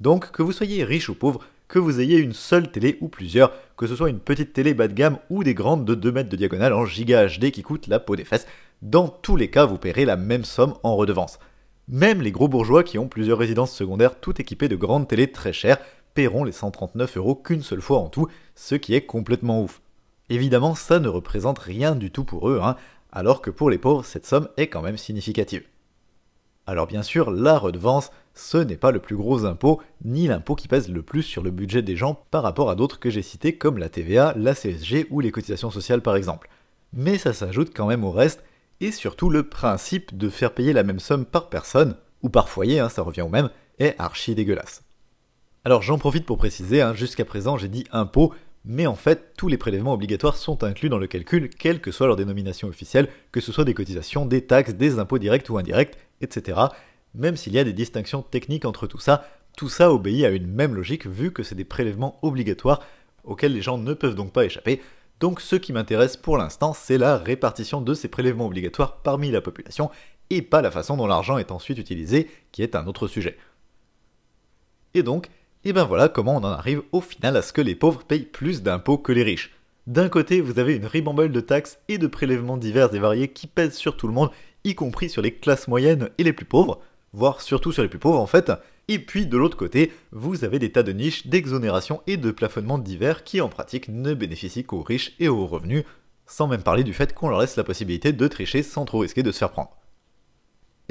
Donc 0.00 0.30
que 0.30 0.42
vous 0.42 0.52
soyez 0.52 0.84
riche 0.84 1.10
ou 1.10 1.14
pauvre, 1.14 1.40
que 1.72 1.78
vous 1.78 2.00
ayez 2.00 2.18
une 2.18 2.34
seule 2.34 2.70
télé 2.70 2.98
ou 3.00 3.08
plusieurs, 3.08 3.50
que 3.78 3.86
ce 3.86 3.96
soit 3.96 4.10
une 4.10 4.20
petite 4.20 4.52
télé 4.52 4.74
bas 4.74 4.88
de 4.88 4.92
gamme 4.92 5.16
ou 5.30 5.42
des 5.42 5.54
grandes 5.54 5.86
de 5.86 5.94
2 5.94 6.12
mètres 6.12 6.28
de 6.28 6.36
diagonale 6.36 6.74
en 6.74 6.84
giga 6.84 7.26
HD 7.26 7.50
qui 7.50 7.62
coûtent 7.62 7.86
la 7.86 7.98
peau 7.98 8.14
des 8.14 8.26
fesses, 8.26 8.46
dans 8.82 9.08
tous 9.08 9.36
les 9.36 9.48
cas 9.48 9.64
vous 9.64 9.78
paierez 9.78 10.04
la 10.04 10.18
même 10.18 10.44
somme 10.44 10.74
en 10.82 10.96
redevance. 10.96 11.38
Même 11.88 12.20
les 12.20 12.30
gros 12.30 12.46
bourgeois 12.46 12.82
qui 12.82 12.98
ont 12.98 13.08
plusieurs 13.08 13.38
résidences 13.38 13.72
secondaires 13.72 14.20
tout 14.20 14.38
équipées 14.38 14.68
de 14.68 14.76
grandes 14.76 15.08
télés 15.08 15.32
très 15.32 15.54
chères 15.54 15.78
paieront 16.12 16.44
les 16.44 16.52
139 16.52 17.16
euros 17.16 17.36
qu'une 17.36 17.62
seule 17.62 17.80
fois 17.80 18.00
en 18.00 18.10
tout, 18.10 18.28
ce 18.54 18.74
qui 18.74 18.94
est 18.94 19.06
complètement 19.06 19.62
ouf. 19.62 19.80
Évidemment, 20.28 20.74
ça 20.74 21.00
ne 21.00 21.08
représente 21.08 21.58
rien 21.58 21.94
du 21.94 22.10
tout 22.10 22.24
pour 22.24 22.50
eux, 22.50 22.60
hein, 22.62 22.76
alors 23.12 23.40
que 23.40 23.48
pour 23.50 23.70
les 23.70 23.78
pauvres, 23.78 24.04
cette 24.04 24.26
somme 24.26 24.48
est 24.58 24.66
quand 24.66 24.82
même 24.82 24.98
significative. 24.98 25.64
Alors 26.66 26.86
bien 26.86 27.02
sûr, 27.02 27.30
la 27.30 27.58
redevance, 27.58 28.10
ce 28.34 28.56
n'est 28.56 28.76
pas 28.76 28.92
le 28.92 29.00
plus 29.00 29.16
gros 29.16 29.44
impôt, 29.44 29.80
ni 30.04 30.28
l'impôt 30.28 30.54
qui 30.54 30.68
pèse 30.68 30.88
le 30.88 31.02
plus 31.02 31.22
sur 31.22 31.42
le 31.42 31.50
budget 31.50 31.82
des 31.82 31.96
gens 31.96 32.24
par 32.30 32.42
rapport 32.42 32.70
à 32.70 32.76
d'autres 32.76 33.00
que 33.00 33.10
j'ai 33.10 33.22
cités 33.22 33.56
comme 33.56 33.78
la 33.78 33.88
TVA, 33.88 34.34
la 34.36 34.54
CSG 34.54 35.06
ou 35.10 35.20
les 35.20 35.32
cotisations 35.32 35.70
sociales 35.70 36.02
par 36.02 36.14
exemple. 36.14 36.48
Mais 36.92 37.18
ça 37.18 37.32
s'ajoute 37.32 37.72
quand 37.74 37.86
même 37.86 38.04
au 38.04 38.12
reste, 38.12 38.44
et 38.80 38.92
surtout 38.92 39.30
le 39.30 39.42
principe 39.42 40.16
de 40.16 40.28
faire 40.28 40.54
payer 40.54 40.72
la 40.72 40.82
même 40.82 41.00
somme 41.00 41.24
par 41.24 41.48
personne, 41.48 41.96
ou 42.22 42.28
par 42.28 42.48
foyer, 42.48 42.78
hein, 42.78 42.88
ça 42.88 43.02
revient 43.02 43.22
au 43.22 43.28
même, 43.28 43.50
est 43.78 43.96
archi 43.98 44.34
dégueulasse. 44.34 44.82
Alors 45.64 45.82
j'en 45.82 45.98
profite 45.98 46.26
pour 46.26 46.38
préciser, 46.38 46.80
hein, 46.80 46.94
jusqu'à 46.94 47.24
présent 47.24 47.56
j'ai 47.56 47.68
dit 47.68 47.86
impôt, 47.92 48.32
mais 48.64 48.86
en 48.86 48.94
fait 48.94 49.34
tous 49.36 49.48
les 49.48 49.56
prélèvements 49.56 49.94
obligatoires 49.94 50.36
sont 50.36 50.64
inclus 50.64 50.88
dans 50.88 50.98
le 50.98 51.06
calcul, 51.06 51.48
quelle 51.48 51.80
que 51.80 51.90
soit 51.90 52.06
leur 52.06 52.16
dénomination 52.16 52.68
officielle, 52.68 53.08
que 53.32 53.40
ce 53.40 53.52
soit 53.52 53.64
des 53.64 53.74
cotisations, 53.74 54.26
des 54.26 54.46
taxes, 54.46 54.74
des 54.74 54.98
impôts 54.98 55.18
directs 55.18 55.48
ou 55.50 55.58
indirects, 55.58 55.96
etc. 56.20 56.60
Même 57.14 57.36
s'il 57.36 57.52
y 57.52 57.58
a 57.58 57.64
des 57.64 57.72
distinctions 57.72 58.22
techniques 58.22 58.64
entre 58.64 58.86
tout 58.86 58.98
ça, 58.98 59.28
tout 59.56 59.68
ça 59.68 59.92
obéit 59.92 60.24
à 60.24 60.30
une 60.30 60.46
même 60.46 60.74
logique 60.74 61.06
vu 61.06 61.32
que 61.32 61.42
c'est 61.42 61.54
des 61.54 61.64
prélèvements 61.64 62.18
obligatoires 62.22 62.80
auxquels 63.24 63.52
les 63.52 63.62
gens 63.62 63.78
ne 63.78 63.94
peuvent 63.94 64.14
donc 64.14 64.32
pas 64.32 64.44
échapper. 64.44 64.80
Donc 65.20 65.40
ce 65.40 65.56
qui 65.56 65.72
m'intéresse 65.72 66.16
pour 66.16 66.36
l'instant, 66.36 66.72
c'est 66.72 66.98
la 66.98 67.16
répartition 67.16 67.80
de 67.80 67.94
ces 67.94 68.08
prélèvements 68.08 68.46
obligatoires 68.46 69.02
parmi 69.02 69.30
la 69.30 69.40
population 69.40 69.90
et 70.30 70.42
pas 70.42 70.62
la 70.62 70.70
façon 70.70 70.96
dont 70.96 71.06
l'argent 71.06 71.38
est 71.38 71.52
ensuite 71.52 71.78
utilisé, 71.78 72.30
qui 72.52 72.62
est 72.62 72.74
un 72.74 72.86
autre 72.86 73.06
sujet. 73.06 73.36
Et 74.94 75.02
donc, 75.02 75.28
et 75.64 75.72
ben 75.72 75.84
voilà 75.84 76.08
comment 76.08 76.36
on 76.36 76.44
en 76.44 76.50
arrive 76.50 76.82
au 76.92 77.00
final 77.00 77.36
à 77.36 77.42
ce 77.42 77.52
que 77.52 77.60
les 77.60 77.74
pauvres 77.74 78.02
payent 78.04 78.24
plus 78.24 78.62
d'impôts 78.62 78.98
que 78.98 79.12
les 79.12 79.22
riches. 79.22 79.52
D'un 79.86 80.08
côté, 80.08 80.40
vous 80.40 80.58
avez 80.58 80.76
une 80.76 80.86
ribambelle 80.86 81.32
de 81.32 81.40
taxes 81.40 81.78
et 81.88 81.98
de 81.98 82.06
prélèvements 82.06 82.56
divers 82.56 82.94
et 82.94 82.98
variés 82.98 83.28
qui 83.28 83.46
pèsent 83.46 83.76
sur 83.76 83.96
tout 83.96 84.06
le 84.06 84.12
monde, 84.12 84.30
y 84.64 84.74
compris 84.74 85.10
sur 85.10 85.22
les 85.22 85.34
classes 85.34 85.68
moyennes 85.68 86.08
et 86.18 86.24
les 86.24 86.32
plus 86.32 86.44
pauvres, 86.44 86.80
voire 87.12 87.40
surtout 87.40 87.72
sur 87.72 87.82
les 87.82 87.88
plus 87.88 87.98
pauvres 87.98 88.20
en 88.20 88.26
fait. 88.26 88.52
Et 88.88 88.98
puis 88.98 89.26
de 89.26 89.36
l'autre 89.36 89.56
côté, 89.56 89.92
vous 90.10 90.44
avez 90.44 90.58
des 90.58 90.72
tas 90.72 90.82
de 90.82 90.92
niches 90.92 91.26
d'exonération 91.26 92.00
et 92.06 92.16
de 92.16 92.30
plafonnement 92.30 92.78
divers 92.78 93.24
qui 93.24 93.40
en 93.40 93.48
pratique 93.48 93.88
ne 93.88 94.14
bénéficient 94.14 94.64
qu'aux 94.64 94.82
riches 94.82 95.14
et 95.18 95.28
aux 95.28 95.46
revenus, 95.46 95.84
sans 96.26 96.48
même 96.48 96.62
parler 96.62 96.84
du 96.84 96.94
fait 96.94 97.14
qu'on 97.14 97.28
leur 97.28 97.40
laisse 97.40 97.56
la 97.56 97.64
possibilité 97.64 98.12
de 98.12 98.28
tricher 98.28 98.62
sans 98.62 98.84
trop 98.84 99.00
risquer 99.00 99.22
de 99.22 99.32
se 99.32 99.38
faire 99.38 99.50
prendre. 99.50 99.76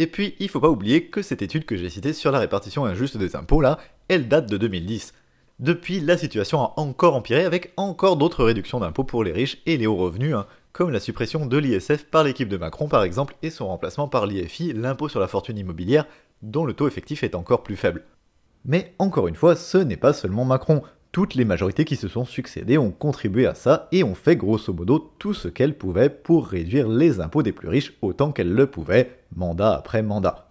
Et 0.01 0.07
puis, 0.07 0.33
il 0.39 0.49
faut 0.49 0.59
pas 0.59 0.67
oublier 0.67 1.05
que 1.05 1.21
cette 1.21 1.43
étude 1.43 1.65
que 1.65 1.77
j'ai 1.77 1.91
citée 1.91 2.13
sur 2.13 2.31
la 2.31 2.39
répartition 2.39 2.85
injuste 2.85 3.17
des 3.17 3.35
impôts, 3.35 3.61
là, 3.61 3.77
elle 4.07 4.27
date 4.27 4.49
de 4.49 4.57
2010. 4.57 5.13
Depuis, 5.59 5.99
la 5.99 6.17
situation 6.17 6.59
a 6.59 6.73
encore 6.77 7.15
empiré 7.15 7.45
avec 7.45 7.71
encore 7.77 8.17
d'autres 8.17 8.43
réductions 8.43 8.79
d'impôts 8.79 9.03
pour 9.03 9.23
les 9.23 9.31
riches 9.31 9.61
et 9.67 9.77
les 9.77 9.85
hauts 9.85 9.97
revenus, 9.97 10.33
hein, 10.33 10.47
comme 10.73 10.89
la 10.89 10.99
suppression 10.99 11.45
de 11.45 11.55
l'ISF 11.55 12.05
par 12.05 12.23
l'équipe 12.23 12.49
de 12.49 12.57
Macron 12.57 12.87
par 12.87 13.03
exemple, 13.03 13.35
et 13.43 13.51
son 13.51 13.67
remplacement 13.67 14.07
par 14.07 14.25
l'IFI, 14.25 14.73
l'impôt 14.73 15.07
sur 15.07 15.19
la 15.19 15.27
fortune 15.27 15.59
immobilière, 15.59 16.07
dont 16.41 16.65
le 16.65 16.73
taux 16.73 16.87
effectif 16.87 17.21
est 17.23 17.35
encore 17.35 17.61
plus 17.61 17.75
faible. 17.75 18.03
Mais 18.65 18.95
encore 18.97 19.27
une 19.27 19.35
fois, 19.35 19.55
ce 19.55 19.77
n'est 19.77 19.97
pas 19.97 20.13
seulement 20.13 20.45
Macron. 20.45 20.81
Toutes 21.11 21.35
les 21.35 21.43
majorités 21.43 21.83
qui 21.83 21.97
se 21.97 22.07
sont 22.07 22.23
succédées 22.23 22.77
ont 22.77 22.91
contribué 22.91 23.45
à 23.45 23.53
ça 23.53 23.89
et 23.91 24.01
ont 24.03 24.15
fait 24.15 24.37
grosso 24.37 24.71
modo 24.71 25.11
tout 25.19 25.33
ce 25.33 25.49
qu'elles 25.49 25.77
pouvaient 25.77 26.09
pour 26.09 26.47
réduire 26.47 26.87
les 26.87 27.19
impôts 27.19 27.43
des 27.43 27.51
plus 27.51 27.67
riches 27.67 27.93
autant 28.01 28.31
qu'elles 28.31 28.53
le 28.53 28.67
pouvaient, 28.67 29.19
mandat 29.35 29.73
après 29.73 30.03
mandat. 30.03 30.47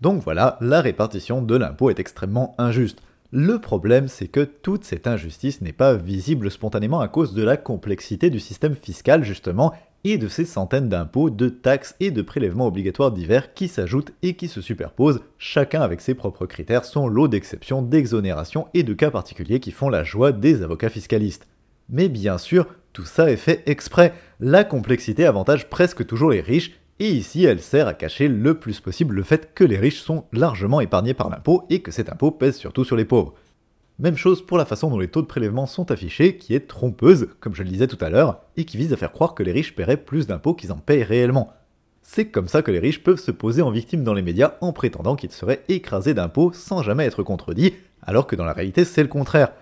Donc 0.00 0.24
voilà, 0.24 0.58
la 0.60 0.80
répartition 0.80 1.40
de 1.40 1.54
l'impôt 1.54 1.88
est 1.88 2.00
extrêmement 2.00 2.56
injuste. 2.58 3.00
Le 3.30 3.60
problème, 3.60 4.08
c'est 4.08 4.26
que 4.26 4.40
toute 4.40 4.84
cette 4.84 5.06
injustice 5.06 5.60
n'est 5.60 5.72
pas 5.72 5.94
visible 5.94 6.50
spontanément 6.50 7.00
à 7.00 7.06
cause 7.06 7.32
de 7.32 7.44
la 7.44 7.56
complexité 7.56 8.28
du 8.28 8.40
système 8.40 8.74
fiscal, 8.74 9.22
justement, 9.22 9.72
et 10.04 10.18
de 10.18 10.28
ces 10.28 10.44
centaines 10.44 10.88
d'impôts, 10.88 11.30
de 11.30 11.48
taxes 11.48 11.94
et 12.00 12.10
de 12.10 12.22
prélèvements 12.22 12.66
obligatoires 12.66 13.12
divers 13.12 13.54
qui 13.54 13.68
s'ajoutent 13.68 14.12
et 14.22 14.34
qui 14.34 14.48
se 14.48 14.60
superposent, 14.60 15.20
chacun 15.38 15.80
avec 15.80 16.00
ses 16.00 16.14
propres 16.14 16.46
critères, 16.46 16.84
son 16.84 17.06
lot 17.06 17.28
d'exceptions, 17.28 17.82
d'exonérations 17.82 18.66
et 18.74 18.82
de 18.82 18.94
cas 18.94 19.10
particuliers 19.10 19.60
qui 19.60 19.70
font 19.70 19.88
la 19.88 20.04
joie 20.04 20.32
des 20.32 20.62
avocats 20.62 20.90
fiscalistes. 20.90 21.46
Mais 21.88 22.08
bien 22.08 22.38
sûr, 22.38 22.66
tout 22.92 23.04
ça 23.04 23.30
est 23.30 23.36
fait 23.36 23.62
exprès. 23.66 24.14
La 24.40 24.64
complexité 24.64 25.24
avantage 25.24 25.68
presque 25.68 26.06
toujours 26.06 26.30
les 26.30 26.40
riches, 26.40 26.72
et 26.98 27.08
ici 27.08 27.44
elle 27.44 27.60
sert 27.60 27.88
à 27.88 27.94
cacher 27.94 28.28
le 28.28 28.54
plus 28.58 28.80
possible 28.80 29.14
le 29.14 29.22
fait 29.22 29.54
que 29.54 29.64
les 29.64 29.78
riches 29.78 30.00
sont 30.00 30.24
largement 30.32 30.80
épargnés 30.80 31.14
par 31.14 31.30
l'impôt 31.30 31.64
et 31.70 31.80
que 31.80 31.90
cet 31.90 32.10
impôt 32.10 32.30
pèse 32.30 32.56
surtout 32.56 32.84
sur 32.84 32.96
les 32.96 33.04
pauvres. 33.04 33.34
Même 33.98 34.16
chose 34.16 34.44
pour 34.44 34.58
la 34.58 34.64
façon 34.64 34.90
dont 34.90 34.98
les 34.98 35.08
taux 35.08 35.22
de 35.22 35.26
prélèvement 35.26 35.66
sont 35.66 35.90
affichés, 35.90 36.36
qui 36.36 36.54
est 36.54 36.66
trompeuse, 36.66 37.28
comme 37.40 37.54
je 37.54 37.62
le 37.62 37.68
disais 37.68 37.86
tout 37.86 37.98
à 38.00 38.10
l'heure, 38.10 38.40
et 38.56 38.64
qui 38.64 38.76
vise 38.76 38.92
à 38.92 38.96
faire 38.96 39.12
croire 39.12 39.34
que 39.34 39.42
les 39.42 39.52
riches 39.52 39.74
paieraient 39.74 39.96
plus 39.96 40.26
d'impôts 40.26 40.54
qu'ils 40.54 40.72
en 40.72 40.78
payent 40.78 41.04
réellement. 41.04 41.52
C'est 42.02 42.26
comme 42.26 42.48
ça 42.48 42.62
que 42.62 42.70
les 42.70 42.80
riches 42.80 43.02
peuvent 43.02 43.20
se 43.20 43.30
poser 43.30 43.62
en 43.62 43.70
victime 43.70 44.02
dans 44.02 44.14
les 44.14 44.22
médias 44.22 44.54
en 44.60 44.72
prétendant 44.72 45.14
qu'ils 45.14 45.30
seraient 45.30 45.62
écrasés 45.68 46.14
d'impôts 46.14 46.52
sans 46.52 46.82
jamais 46.82 47.06
être 47.06 47.22
contredits, 47.22 47.74
alors 48.02 48.26
que 48.26 48.34
dans 48.34 48.44
la 48.44 48.52
réalité 48.52 48.84
c'est 48.84 49.02
le 49.02 49.08
contraire. 49.08 49.52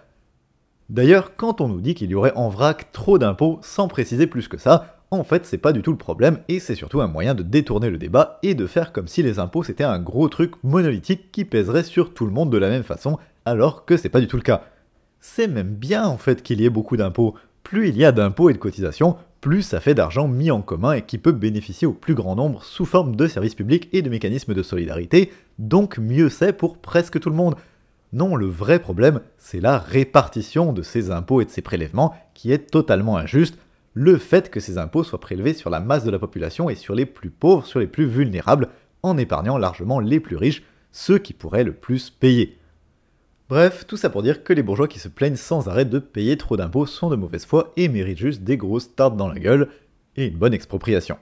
D'ailleurs, 0.88 1.36
quand 1.36 1.60
on 1.60 1.68
nous 1.68 1.80
dit 1.80 1.94
qu'il 1.94 2.10
y 2.10 2.14
aurait 2.14 2.32
en 2.34 2.48
vrac 2.48 2.90
trop 2.92 3.18
d'impôts 3.18 3.60
sans 3.62 3.88
préciser 3.88 4.26
plus 4.26 4.48
que 4.48 4.56
ça, 4.56 5.00
en 5.10 5.22
fait 5.22 5.44
c'est 5.44 5.58
pas 5.58 5.72
du 5.72 5.82
tout 5.82 5.90
le 5.90 5.98
problème 5.98 6.38
et 6.48 6.60
c'est 6.60 6.74
surtout 6.74 7.00
un 7.00 7.08
moyen 7.08 7.34
de 7.34 7.42
détourner 7.42 7.90
le 7.90 7.98
débat 7.98 8.38
et 8.42 8.54
de 8.54 8.66
faire 8.66 8.92
comme 8.92 9.08
si 9.08 9.22
les 9.22 9.38
impôts 9.38 9.62
c'était 9.62 9.84
un 9.84 9.98
gros 9.98 10.28
truc 10.28 10.52
monolithique 10.62 11.32
qui 11.32 11.44
pèserait 11.44 11.82
sur 11.82 12.14
tout 12.14 12.26
le 12.26 12.32
monde 12.32 12.50
de 12.50 12.58
la 12.58 12.68
même 12.68 12.84
façon 12.84 13.18
alors 13.44 13.84
que 13.84 13.96
c'est 13.96 14.08
pas 14.08 14.20
du 14.20 14.26
tout 14.26 14.36
le 14.36 14.42
cas. 14.42 14.64
C'est 15.20 15.48
même 15.48 15.74
bien 15.74 16.06
en 16.06 16.16
fait 16.16 16.42
qu'il 16.42 16.60
y 16.60 16.64
ait 16.64 16.70
beaucoup 16.70 16.96
d'impôts. 16.96 17.34
Plus 17.62 17.88
il 17.88 17.96
y 17.96 18.04
a 18.04 18.12
d'impôts 18.12 18.50
et 18.50 18.54
de 18.54 18.58
cotisations, 18.58 19.16
plus 19.40 19.62
ça 19.62 19.80
fait 19.80 19.94
d'argent 19.94 20.28
mis 20.28 20.50
en 20.50 20.62
commun 20.62 20.92
et 20.92 21.02
qui 21.02 21.18
peut 21.18 21.32
bénéficier 21.32 21.86
au 21.86 21.92
plus 21.92 22.14
grand 22.14 22.36
nombre 22.36 22.62
sous 22.64 22.84
forme 22.84 23.16
de 23.16 23.26
services 23.26 23.54
publics 23.54 23.88
et 23.92 24.02
de 24.02 24.10
mécanismes 24.10 24.54
de 24.54 24.62
solidarité, 24.62 25.32
donc 25.58 25.98
mieux 25.98 26.28
c'est 26.28 26.52
pour 26.52 26.78
presque 26.78 27.20
tout 27.20 27.30
le 27.30 27.36
monde. 27.36 27.54
Non, 28.12 28.34
le 28.34 28.46
vrai 28.46 28.80
problème, 28.80 29.20
c'est 29.38 29.60
la 29.60 29.78
répartition 29.78 30.72
de 30.72 30.82
ces 30.82 31.10
impôts 31.10 31.40
et 31.40 31.44
de 31.44 31.50
ces 31.50 31.62
prélèvements 31.62 32.14
qui 32.34 32.52
est 32.52 32.70
totalement 32.70 33.16
injuste, 33.16 33.56
le 33.94 34.18
fait 34.18 34.50
que 34.50 34.60
ces 34.60 34.78
impôts 34.78 35.04
soient 35.04 35.20
prélevés 35.20 35.54
sur 35.54 35.70
la 35.70 35.80
masse 35.80 36.04
de 36.04 36.10
la 36.10 36.18
population 36.18 36.70
et 36.70 36.74
sur 36.74 36.94
les 36.94 37.06
plus 37.06 37.30
pauvres, 37.30 37.66
sur 37.66 37.80
les 37.80 37.86
plus 37.86 38.06
vulnérables, 38.06 38.68
en 39.02 39.16
épargnant 39.16 39.58
largement 39.58 40.00
les 40.00 40.20
plus 40.20 40.36
riches, 40.36 40.62
ceux 40.92 41.18
qui 41.18 41.32
pourraient 41.32 41.64
le 41.64 41.72
plus 41.72 42.10
payer. 42.10 42.58
Bref, 43.50 43.84
tout 43.84 43.96
ça 43.96 44.10
pour 44.10 44.22
dire 44.22 44.44
que 44.44 44.52
les 44.52 44.62
bourgeois 44.62 44.86
qui 44.86 45.00
se 45.00 45.08
plaignent 45.08 45.34
sans 45.34 45.68
arrêt 45.68 45.84
de 45.84 45.98
payer 45.98 46.36
trop 46.36 46.56
d'impôts 46.56 46.86
sont 46.86 47.10
de 47.10 47.16
mauvaise 47.16 47.44
foi 47.44 47.72
et 47.76 47.88
méritent 47.88 48.18
juste 48.18 48.44
des 48.44 48.56
grosses 48.56 48.94
tartes 48.94 49.16
dans 49.16 49.26
la 49.26 49.40
gueule 49.40 49.68
et 50.14 50.26
une 50.26 50.36
bonne 50.36 50.54
expropriation. 50.54 51.18